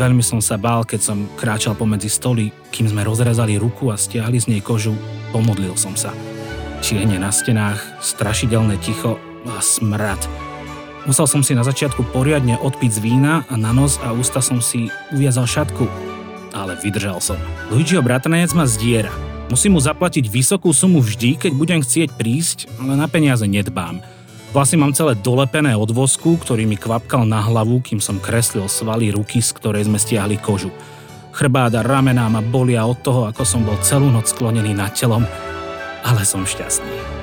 Veľmi 0.00 0.24
som 0.24 0.40
sa 0.40 0.56
bál, 0.56 0.88
keď 0.88 1.00
som 1.12 1.28
kráčal 1.36 1.76
pomedzi 1.76 2.08
stoly, 2.08 2.50
kým 2.72 2.88
sme 2.88 3.04
rozrezali 3.04 3.60
ruku 3.60 3.92
a 3.92 4.00
stiahli 4.00 4.40
z 4.40 4.56
nej 4.56 4.60
kožu. 4.64 4.96
Pomodlil 5.28 5.76
som 5.76 5.92
sa. 5.92 6.10
Čiene 6.80 7.20
na 7.20 7.28
stenách, 7.28 7.84
strašidelné 8.00 8.80
ticho 8.80 9.20
a 9.44 9.60
smrad. 9.60 10.24
Musel 11.04 11.28
som 11.28 11.44
si 11.44 11.52
na 11.52 11.60
začiatku 11.60 12.16
poriadne 12.16 12.56
odpiť 12.56 12.90
z 12.96 12.98
vína 13.04 13.44
a 13.52 13.54
na 13.60 13.76
nos 13.76 14.00
a 14.00 14.16
ústa 14.16 14.40
som 14.40 14.64
si 14.64 14.88
uviazal 15.12 15.44
šatku. 15.44 15.84
Ale 16.56 16.80
vydržal 16.80 17.20
som. 17.20 17.36
Luigiho 17.68 18.00
bratranec 18.00 18.56
ma 18.56 18.64
zdiera. 18.64 19.12
Musím 19.52 19.76
mu 19.76 19.80
zaplatiť 19.84 20.24
vysokú 20.32 20.72
sumu 20.72 21.04
vždy, 21.04 21.36
keď 21.36 21.52
budem 21.52 21.80
chcieť 21.84 22.08
prísť, 22.16 22.72
ale 22.80 22.96
na 22.96 23.04
peniaze 23.04 23.44
nedbám. 23.44 24.00
Vlasy 24.56 24.80
mám 24.80 24.96
celé 24.96 25.12
dolepené 25.20 25.76
od 25.76 25.92
vosku, 25.92 26.40
ktorý 26.40 26.64
mi 26.64 26.80
kvapkal 26.80 27.28
na 27.28 27.44
hlavu, 27.44 27.84
kým 27.84 28.00
som 28.00 28.16
kreslil 28.16 28.64
svaly 28.64 29.12
ruky, 29.12 29.44
z 29.44 29.52
ktorej 29.60 29.84
sme 29.84 30.00
stiahli 30.00 30.40
kožu. 30.40 30.72
Chrbát 31.36 31.74
a 31.76 31.84
ramená 31.84 32.32
ma 32.32 32.40
bolia 32.40 32.86
od 32.88 32.96
toho, 33.04 33.28
ako 33.28 33.42
som 33.44 33.60
bol 33.60 33.76
celú 33.84 34.08
noc 34.08 34.32
sklonený 34.32 34.72
nad 34.72 34.94
telom, 34.96 35.26
ale 36.00 36.24
som 36.24 36.48
šťastný. 36.48 37.13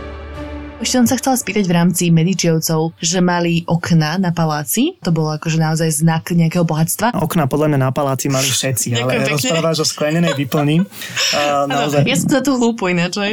Ešte 0.82 0.98
som 0.98 1.06
sa 1.06 1.14
chcela 1.22 1.38
spýtať 1.38 1.70
v 1.70 1.74
rámci 1.78 2.04
Medičiovcov, 2.10 2.98
že 2.98 3.22
mali 3.22 3.62
okna 3.70 4.18
na 4.18 4.34
paláci. 4.34 4.98
To 5.06 5.14
bolo 5.14 5.38
akože 5.38 5.62
naozaj 5.62 6.02
znak 6.02 6.34
nejakého 6.34 6.66
bohatstva. 6.66 7.22
Okna 7.22 7.46
podľa 7.46 7.70
mňa 7.70 7.80
na 7.86 7.94
paláci 7.94 8.34
mali 8.34 8.50
všetci, 8.50 8.98
ale 8.98 9.30
rozprávaš 9.30 9.78
o 9.78 9.86
sklenenej 9.86 10.34
vyplni. 10.34 10.82
Áno, 11.38 11.70
naozaj, 11.70 12.02
ja 12.02 12.18
som 12.18 12.34
za 12.34 12.42
tú 12.42 12.58
hlúpu 12.58 12.90
ináč. 12.90 13.22
aj. 13.22 13.30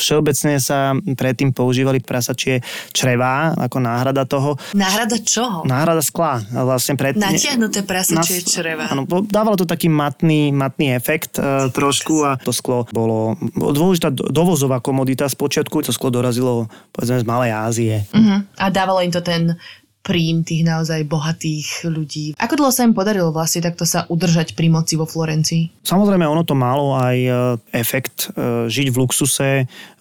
všeobecne 0.00 0.56
sa 0.64 0.96
predtým 0.96 1.52
používali 1.52 2.00
prasačie 2.00 2.64
črevá 2.96 3.52
ako 3.52 3.76
náhrada 3.76 4.24
toho. 4.24 4.56
Náhrada 4.72 5.20
čoho? 5.20 5.68
Náhrada 5.68 6.00
skla. 6.00 6.40
Vlastne 6.56 6.96
pred... 6.96 7.20
Natiahnuté 7.20 7.84
prasačie 7.84 8.40
Nas- 8.40 8.48
čreva. 8.48 8.88
Áno, 8.88 9.04
dávalo 9.28 9.60
to 9.60 9.68
taký 9.68 9.92
matný, 9.92 10.48
matný 10.56 10.96
efekt 10.96 11.36
e, 11.36 11.68
trošku 11.68 12.24
a 12.24 12.40
to 12.40 12.48
sklo 12.48 12.88
bolo, 12.88 13.36
dôležitá 13.52 14.08
do- 14.08 14.32
dovozová 14.32 14.80
komodita 14.80 15.28
z 15.28 15.36
počiatku. 15.36 15.84
To 15.84 15.92
sklo 15.92 16.08
dorazilo 16.08 16.61
povedzme 16.92 17.22
z 17.22 17.28
Malej 17.28 17.52
Ázie. 17.52 17.96
Uh-huh. 18.10 18.42
A 18.58 18.64
dávalo 18.68 19.02
im 19.02 19.12
to 19.12 19.22
ten 19.22 19.56
príjm 20.02 20.42
tých 20.42 20.66
naozaj 20.66 21.06
bohatých 21.06 21.86
ľudí. 21.86 22.34
Ako 22.34 22.58
dlho 22.58 22.74
sa 22.74 22.82
im 22.82 22.92
podarilo 22.92 23.30
vlastne 23.30 23.62
takto 23.62 23.86
sa 23.86 24.04
udržať 24.10 24.58
pri 24.58 24.66
moci 24.66 24.98
vo 24.98 25.06
Florencii? 25.06 25.86
Samozrejme, 25.86 26.26
ono 26.26 26.42
to 26.42 26.58
malo 26.58 26.98
aj 26.98 27.16
e, 27.16 27.30
efekt 27.70 28.34
e, 28.34 28.66
žiť 28.66 28.86
v 28.90 28.96
luxuse, 28.98 29.50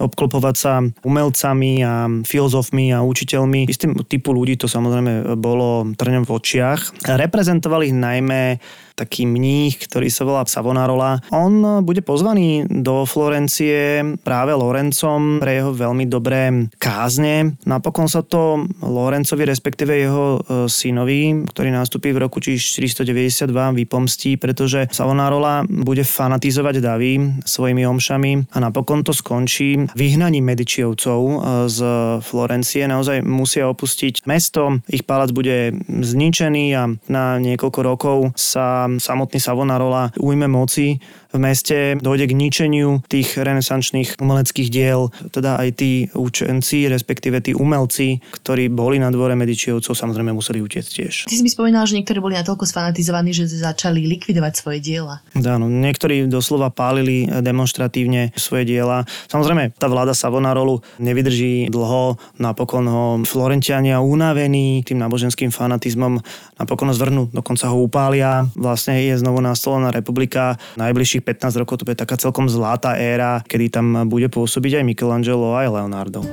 obklopovať 0.01 0.55
sa 0.57 0.81
umelcami 1.05 1.85
a 1.85 2.09
filozofmi 2.25 2.89
a 2.97 3.05
učiteľmi. 3.05 3.69
Istým 3.69 4.01
typu 4.09 4.33
ľudí 4.33 4.57
to 4.57 4.65
samozrejme 4.65 5.37
bolo 5.37 5.93
trňom 5.93 6.25
v 6.25 6.33
očiach. 6.33 7.05
Reprezentovali 7.05 7.93
ich 7.93 7.95
najmä 7.95 8.57
taký 8.95 9.25
mních, 9.25 9.79
ktorý 9.87 10.07
sa 10.11 10.23
volá 10.27 10.43
Savonarola. 10.45 11.23
On 11.31 11.81
bude 11.85 12.03
pozvaný 12.03 12.67
do 12.67 13.07
Florencie 13.07 14.03
práve 14.21 14.51
Lorencom 14.51 15.39
pre 15.39 15.63
jeho 15.63 15.71
veľmi 15.71 16.05
dobré 16.05 16.67
kázne. 16.77 17.55
Napokon 17.63 18.11
sa 18.11 18.25
to 18.25 18.67
Lorencovi, 18.83 19.47
respektíve 19.47 19.93
jeho 19.95 20.39
e, 20.39 20.39
synovi, 20.67 21.47
ktorý 21.47 21.69
nastúpi 21.71 22.11
v 22.11 22.27
roku 22.27 22.43
1492, 22.43 23.47
vypomstí, 23.51 24.35
pretože 24.35 24.91
Savonarola 24.91 25.63
bude 25.67 26.03
fanatizovať 26.03 26.75
davy 26.83 27.41
svojimi 27.47 27.87
omšami 27.87 28.31
a 28.51 28.57
napokon 28.59 29.05
to 29.07 29.15
skončí 29.15 29.87
vyhnaním 29.95 30.51
Medičiovcov 30.51 31.19
e, 31.21 31.35
z 31.71 31.79
Florencie. 32.19 32.83
Naozaj 32.85 33.23
musia 33.23 33.71
opustiť 33.71 34.27
mesto, 34.27 34.83
ich 34.91 35.07
palác 35.07 35.31
bude 35.31 35.73
zničený 35.87 36.65
a 36.75 36.83
na 37.07 37.23
niekoľko 37.39 37.79
rokov 37.81 38.17
sa 38.35 38.80
samotný 38.97 39.39
Savonarola 39.39 40.11
ujme 40.19 40.47
moci 40.47 40.99
v 41.31 41.37
meste, 41.39 41.95
dojde 41.99 42.27
k 42.27 42.37
ničeniu 42.37 42.99
tých 43.07 43.39
renesančných 43.39 44.19
umeleckých 44.19 44.69
diel, 44.69 45.09
teda 45.31 45.57
aj 45.59 45.69
tí 45.79 45.91
učenci, 46.11 46.91
respektíve 46.91 47.39
tí 47.39 47.55
umelci, 47.55 48.19
ktorí 48.43 48.67
boli 48.67 48.99
na 48.99 49.09
dvore 49.09 49.33
Medičievcov, 49.39 49.95
samozrejme 49.95 50.35
museli 50.35 50.59
utiecť 50.59 50.89
tiež. 50.91 51.13
Ty 51.31 51.35
si 51.35 51.43
mi 51.43 51.51
spomínal, 51.51 51.87
že 51.87 51.95
niektorí 51.95 52.19
boli 52.19 52.35
natoľko 52.35 52.67
sfanatizovaní, 52.67 53.31
že 53.31 53.47
začali 53.47 54.03
likvidovať 54.19 54.53
svoje 54.59 54.79
diela. 54.83 55.23
Áno, 55.39 55.71
niektorí 55.71 56.27
doslova 56.27 56.67
pálili 56.71 57.27
demonstratívne 57.27 58.35
svoje 58.35 58.67
diela. 58.67 59.07
Samozrejme, 59.31 59.75
tá 59.79 59.87
vláda 59.87 60.11
Savonarolu 60.11 60.83
nevydrží 60.99 61.71
dlho, 61.71 62.19
napokon 62.37 62.85
ho 62.87 63.05
Florentiania 63.23 64.03
unavení 64.03 64.83
tým 64.83 64.99
náboženským 64.99 65.49
fanatizmom, 65.49 66.19
napokon 66.59 66.91
ho 66.91 66.95
zvrhnú, 66.95 67.23
dokonca 67.31 67.71
ho 67.71 67.77
upália. 67.79 68.45
Vlastne 68.57 68.99
je 68.99 69.15
znovu 69.15 69.39
nastolená 69.39 69.89
republika. 69.95 70.59
Najbližších 70.75 71.20
najbližších 71.21 71.53
15 71.53 71.61
rokov 71.61 71.75
to 71.81 71.85
bude 71.85 72.01
taká 72.01 72.17
celkom 72.17 72.49
zlatá 72.49 72.97
éra, 72.97 73.45
kedy 73.45 73.65
tam 73.69 74.09
bude 74.09 74.27
pôsobiť 74.27 74.81
aj 74.81 74.83
Michelangelo 74.83 75.53
aj 75.53 75.69
Leonardo. 75.69 76.25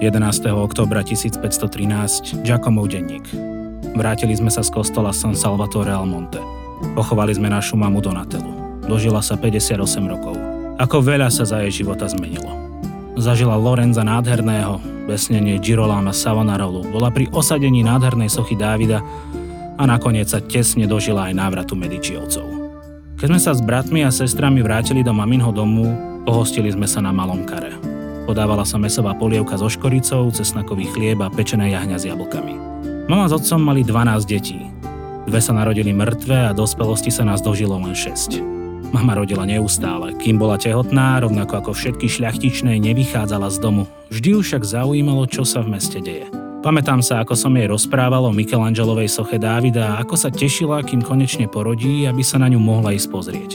11. 0.00 0.18
oktobra 0.50 1.04
1513 1.04 2.42
Giacomov 2.42 2.90
denník. 2.90 3.22
Vrátili 3.92 4.34
sme 4.34 4.50
sa 4.50 4.64
z 4.64 4.72
kostola 4.72 5.12
San 5.12 5.36
Salvatore 5.36 5.92
al 5.92 6.08
Monte. 6.08 6.40
Pochovali 6.96 7.36
sme 7.36 7.52
našu 7.52 7.78
mamu 7.78 8.02
Donatelu. 8.02 8.82
Dožila 8.88 9.22
sa 9.22 9.38
58 9.38 9.78
rokov. 10.10 10.34
Ako 10.80 11.04
veľa 11.04 11.30
sa 11.30 11.46
za 11.46 11.62
jej 11.62 11.84
života 11.84 12.08
zmenilo. 12.10 12.50
Zažila 13.14 13.54
Lorenza 13.54 14.02
nádherného, 14.02 15.06
besnenie 15.06 15.60
Girolama 15.60 16.10
Savonarolu, 16.10 16.88
bola 16.90 17.12
pri 17.12 17.28
osadení 17.30 17.84
nádhernej 17.84 18.32
sochy 18.32 18.58
Dávida 18.58 19.04
a 19.78 19.82
nakoniec 19.84 20.32
sa 20.32 20.40
tesne 20.42 20.88
dožila 20.88 21.30
aj 21.30 21.36
návratu 21.36 21.78
Medičiovcov. 21.78 22.61
Keď 23.22 23.30
sme 23.30 23.38
sa 23.38 23.54
s 23.54 23.62
bratmi 23.62 24.02
a 24.02 24.10
sestrami 24.10 24.66
vrátili 24.66 25.06
do 25.06 25.14
maminho 25.14 25.54
domu, 25.54 25.94
pohostili 26.26 26.74
sme 26.74 26.90
sa 26.90 26.98
na 26.98 27.14
malom 27.14 27.46
kare. 27.46 27.70
Podávala 28.26 28.66
sa 28.66 28.82
mesová 28.82 29.14
polievka 29.14 29.54
so 29.54 29.70
škoricou, 29.70 30.34
cesnakový 30.34 30.90
chlieb 30.90 31.22
a 31.22 31.30
pečené 31.30 31.70
jahňa 31.70 32.02
s 32.02 32.10
jablkami. 32.10 32.58
Mama 33.06 33.30
s 33.30 33.38
otcom 33.38 33.62
mali 33.62 33.86
12 33.86 34.26
detí. 34.26 34.66
Dve 35.30 35.38
sa 35.38 35.54
narodili 35.54 35.94
mŕtve 35.94 36.50
a 36.50 36.50
dospelosti 36.50 37.14
sa 37.14 37.22
nás 37.22 37.38
dožilo 37.38 37.78
len 37.78 37.94
6. 37.94 38.42
Mama 38.90 39.14
rodila 39.14 39.46
neustále, 39.46 40.18
kým 40.18 40.42
bola 40.42 40.58
tehotná, 40.58 41.22
rovnako 41.22 41.62
ako 41.62 41.70
všetky 41.78 42.10
šľachtičné, 42.10 42.74
nevychádzala 42.82 43.54
z 43.54 43.62
domu. 43.62 43.86
Vždy 44.10 44.34
ju 44.34 44.40
však 44.42 44.66
zaujímalo, 44.66 45.30
čo 45.30 45.46
sa 45.46 45.62
v 45.62 45.78
meste 45.78 46.02
deje. 46.02 46.26
Pamätám 46.62 47.02
sa, 47.02 47.26
ako 47.26 47.34
som 47.34 47.58
jej 47.58 47.66
rozprával 47.66 48.22
o 48.22 48.30
Michelangelovej 48.30 49.10
soche 49.10 49.34
Dávida 49.34 49.98
a 49.98 50.06
ako 50.06 50.14
sa 50.14 50.30
tešila, 50.30 50.86
kým 50.86 51.02
konečne 51.02 51.50
porodí, 51.50 52.06
aby 52.06 52.22
sa 52.22 52.38
na 52.38 52.46
ňu 52.46 52.62
mohla 52.62 52.94
ísť 52.94 53.10
pozrieť. 53.10 53.50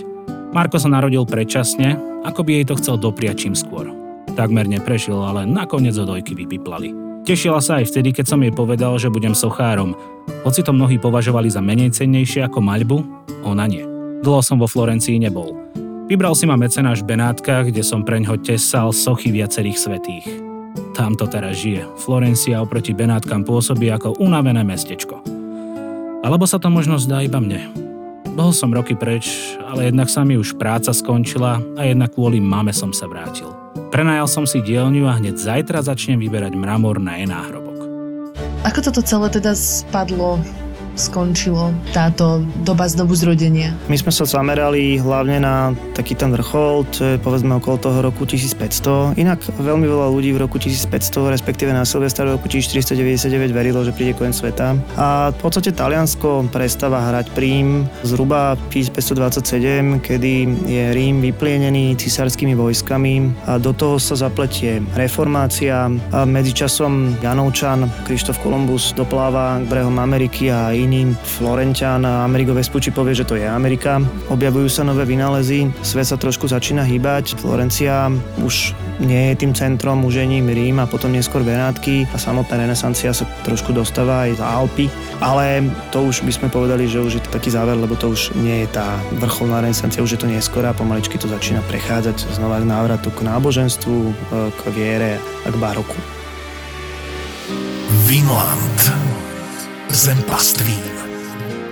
Marko 0.52 0.76
sa 0.76 0.92
narodil 0.92 1.24
predčasne, 1.24 1.96
ako 2.28 2.44
by 2.44 2.52
jej 2.60 2.66
to 2.68 2.76
chcel 2.76 3.00
dopriať 3.00 3.48
čím 3.48 3.56
skôr. 3.56 3.88
Takmer 4.36 4.68
neprežil, 4.68 5.16
ale 5.16 5.48
nakoniec 5.48 5.96
ho 5.96 6.04
dojky 6.04 6.36
vypiplali. 6.36 6.92
Tešila 7.24 7.64
sa 7.64 7.80
aj 7.80 7.96
vtedy, 7.96 8.12
keď 8.12 8.28
som 8.28 8.44
jej 8.44 8.52
povedal, 8.52 9.00
že 9.00 9.08
budem 9.08 9.32
sochárom. 9.32 9.96
Hoci 10.44 10.60
to 10.60 10.76
mnohí 10.76 11.00
považovali 11.00 11.48
za 11.48 11.64
menej 11.64 11.96
cennejšie 11.96 12.44
ako 12.44 12.60
maľbu, 12.60 12.98
ona 13.48 13.72
nie. 13.72 13.88
Dlho 14.20 14.44
som 14.44 14.60
vo 14.60 14.68
Florencii 14.68 15.16
nebol. 15.16 15.56
Vybral 16.12 16.36
si 16.36 16.44
ma 16.44 16.60
mecenáš 16.60 17.08
v 17.08 17.16
Benátkach, 17.16 17.72
kde 17.72 17.88
som 17.88 18.04
preňho 18.04 18.36
tesal 18.44 18.92
sochy 18.92 19.32
viacerých 19.32 19.80
svetých. 19.80 20.47
Tam 20.98 21.14
to 21.14 21.30
teraz 21.30 21.62
žije. 21.62 21.86
Florencia 22.02 22.58
oproti 22.58 22.90
Benátkam 22.90 23.46
pôsobí 23.46 23.86
ako 23.94 24.18
unavené 24.18 24.66
mestečko. 24.66 25.22
Alebo 26.26 26.50
sa 26.50 26.58
to 26.58 26.74
možno 26.74 26.98
zdá 26.98 27.22
iba 27.22 27.38
mne. 27.38 27.70
Bol 28.34 28.50
som 28.50 28.74
roky 28.74 28.98
preč, 28.98 29.54
ale 29.62 29.94
jednak 29.94 30.10
sa 30.10 30.26
mi 30.26 30.42
už 30.42 30.58
práca 30.58 30.90
skončila 30.90 31.62
a 31.78 31.82
jednak 31.86 32.18
kvôli 32.18 32.42
mame 32.42 32.74
som 32.74 32.90
sa 32.90 33.06
vrátil. 33.06 33.54
Prenajal 33.94 34.26
som 34.26 34.50
si 34.50 34.58
dielňu 34.58 35.06
a 35.06 35.22
hneď 35.22 35.38
zajtra 35.38 35.86
začnem 35.86 36.18
vyberať 36.18 36.58
mramor 36.58 36.98
na 36.98 37.22
jej 37.22 37.30
náhrobok. 37.30 37.78
Ako 38.66 38.90
toto 38.90 39.06
celé 39.06 39.30
teda 39.30 39.54
spadlo 39.54 40.42
skončilo 40.98 41.72
táto 41.94 42.44
doba 42.66 42.90
znovu 42.90 43.14
zrodenia? 43.14 43.78
My 43.88 43.96
sme 43.96 44.12
sa 44.12 44.26
zamerali 44.26 44.98
hlavne 44.98 45.38
na 45.40 45.72
taký 45.94 46.18
ten 46.18 46.34
vrchol, 46.34 46.90
čo 46.90 47.04
je 47.14 47.16
povedzme 47.22 47.58
okolo 47.62 47.78
toho 47.78 48.00
roku 48.02 48.26
1500. 48.26 49.16
Inak 49.16 49.46
veľmi 49.56 49.86
veľa 49.86 50.10
ľudí 50.12 50.34
v 50.34 50.42
roku 50.42 50.58
1500, 50.58 51.34
respektíve 51.34 51.70
na 51.72 51.86
Silvestra 51.86 52.26
roku 52.26 52.50
1499 52.50 53.54
verilo, 53.54 53.86
že 53.86 53.94
príde 53.94 54.18
koniec 54.18 54.36
sveta. 54.36 54.74
A 54.98 55.32
v 55.32 55.38
podstate 55.38 55.72
Taliansko 55.72 56.50
prestáva 56.50 57.06
hrať 57.14 57.32
prím 57.38 57.86
zhruba 58.02 58.58
1527, 58.74 60.02
kedy 60.02 60.34
je 60.66 60.84
Rím 60.92 61.22
vyplienený 61.22 61.96
cisárskými 62.02 62.58
vojskami 62.58 63.46
a 63.46 63.62
do 63.62 63.72
toho 63.72 64.02
sa 64.02 64.18
zapletie 64.18 64.82
reformácia 64.98 65.88
a 65.88 66.26
medzičasom 66.26 67.22
Janovčan, 67.22 67.86
Krištof 68.10 68.42
Kolumbus 68.42 68.94
dopláva 68.98 69.62
k 69.62 69.70
brehom 69.70 70.02
Ameriky 70.02 70.50
a 70.50 70.74
iný 70.88 71.12
Florentian 71.20 72.08
a 72.08 72.24
Amerigo 72.24 72.56
Vespucci 72.56 72.96
povie, 72.96 73.12
že 73.12 73.28
to 73.28 73.36
je 73.36 73.44
Amerika. 73.44 74.00
Objavujú 74.32 74.72
sa 74.72 74.88
nové 74.88 75.04
vynálezy, 75.04 75.68
svet 75.84 76.08
sa 76.08 76.16
trošku 76.16 76.48
začína 76.48 76.88
hýbať. 76.88 77.36
Florencia 77.36 78.08
už 78.40 78.72
nie 79.04 79.36
je 79.36 79.44
tým 79.44 79.52
centrom, 79.52 80.08
už 80.08 80.24
je 80.24 80.26
ním 80.26 80.48
Rím 80.48 80.80
a 80.80 80.88
potom 80.88 81.12
neskôr 81.12 81.44
Benátky 81.44 82.08
a 82.10 82.18
samotná 82.18 82.64
renesancia 82.64 83.12
sa 83.12 83.28
trošku 83.44 83.76
dostáva 83.76 84.32
aj 84.32 84.40
za 84.40 84.48
Alpy. 84.48 84.88
Ale 85.20 85.68
to 85.92 86.08
už 86.08 86.24
by 86.24 86.32
sme 86.32 86.48
povedali, 86.48 86.88
že 86.88 87.04
už 87.04 87.20
je 87.20 87.24
to 87.28 87.36
taký 87.36 87.52
záver, 87.52 87.76
lebo 87.76 88.00
to 88.00 88.16
už 88.16 88.32
nie 88.40 88.64
je 88.64 88.72
tá 88.72 88.88
vrcholná 89.20 89.60
renesancia, 89.60 90.00
už 90.00 90.16
je 90.16 90.22
to 90.24 90.32
neskôr 90.32 90.64
a 90.64 90.72
pomaličky 90.72 91.20
to 91.20 91.28
začína 91.28 91.60
prechádzať 91.68 92.32
znova 92.40 92.64
k 92.64 92.70
návratu 92.70 93.12
k 93.12 93.28
náboženstvu, 93.28 93.96
k 94.32 94.62
viere 94.72 95.20
a 95.44 95.52
k 95.52 95.58
baroku. 95.60 96.00
Vinland 98.08 99.17
zem. 99.92 100.20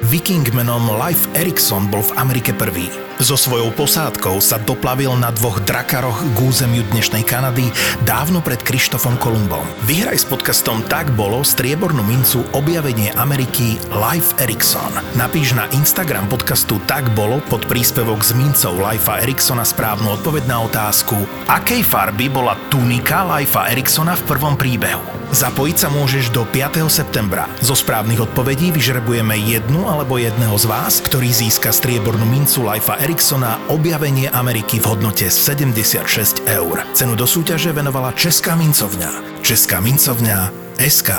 Viking 0.06 0.46
menom 0.54 1.02
Life 1.02 1.26
Erikson 1.34 1.90
bol 1.90 2.06
v 2.06 2.14
Amerike 2.22 2.54
prvý. 2.54 2.88
So 3.16 3.40
svojou 3.40 3.72
posádkou 3.74 4.44
sa 4.44 4.60
doplavil 4.60 5.10
na 5.16 5.32
dvoch 5.32 5.64
drakaroch 5.64 6.20
k 6.36 6.38
územiu 6.44 6.84
dnešnej 6.92 7.24
Kanady 7.24 7.72
dávno 8.04 8.44
pred 8.44 8.60
Krištofom 8.60 9.16
Kolumbom. 9.18 9.64
Vyhraj 9.88 10.20
s 10.20 10.26
podcastom 10.28 10.84
Tak 10.86 11.16
bolo 11.16 11.42
striebornú 11.42 12.04
mincu 12.04 12.44
objavenie 12.52 13.16
Ameriky 13.16 13.80
Life 13.88 14.36
Erikson. 14.44 14.92
Napíš 15.16 15.56
na 15.56 15.66
Instagram 15.74 16.28
podcastu 16.28 16.78
Tak 16.84 17.08
bolo 17.16 17.40
pod 17.48 17.64
príspevok 17.66 18.20
s 18.22 18.36
mincov 18.36 18.78
Lifea 18.78 19.24
Eriksona 19.24 19.64
správnu 19.64 20.22
odpoveď 20.22 20.44
na 20.52 20.62
otázku 20.68 21.16
Akej 21.48 21.88
farby 21.88 22.28
bola 22.28 22.60
tunika 22.68 23.26
Lifea 23.26 23.72
Eriksona 23.72 24.14
v 24.20 24.24
prvom 24.28 24.60
príbehu? 24.60 25.25
Zapojiť 25.36 25.76
sa 25.76 25.92
môžeš 25.92 26.32
do 26.32 26.48
5. 26.48 26.88
septembra. 26.88 27.52
Zo 27.60 27.76
správnych 27.76 28.24
odpovedí 28.24 28.72
vyžrebujeme 28.72 29.36
jednu 29.36 29.84
alebo 29.84 30.16
jedného 30.16 30.56
z 30.56 30.64
vás, 30.64 31.04
ktorý 31.04 31.28
získa 31.28 31.76
striebornú 31.76 32.24
mincu 32.24 32.64
Lifea 32.64 33.04
Ericssona 33.04 33.60
objavenie 33.68 34.32
Ameriky 34.32 34.80
v 34.80 34.96
hodnote 34.96 35.28
76 35.28 36.40
eur. 36.48 36.88
Cenu 36.96 37.20
do 37.20 37.28
súťaže 37.28 37.76
venovala 37.76 38.16
Česká 38.16 38.56
mincovňa. 38.56 39.44
Česká 39.44 39.84
mincovňa 39.84 40.56
SK. 40.80 41.12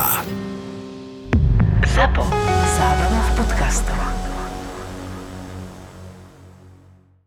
Zapo. 1.93 2.25
Zábrná 2.81 3.21
v 3.21 3.31
podcastovách. 3.37 4.26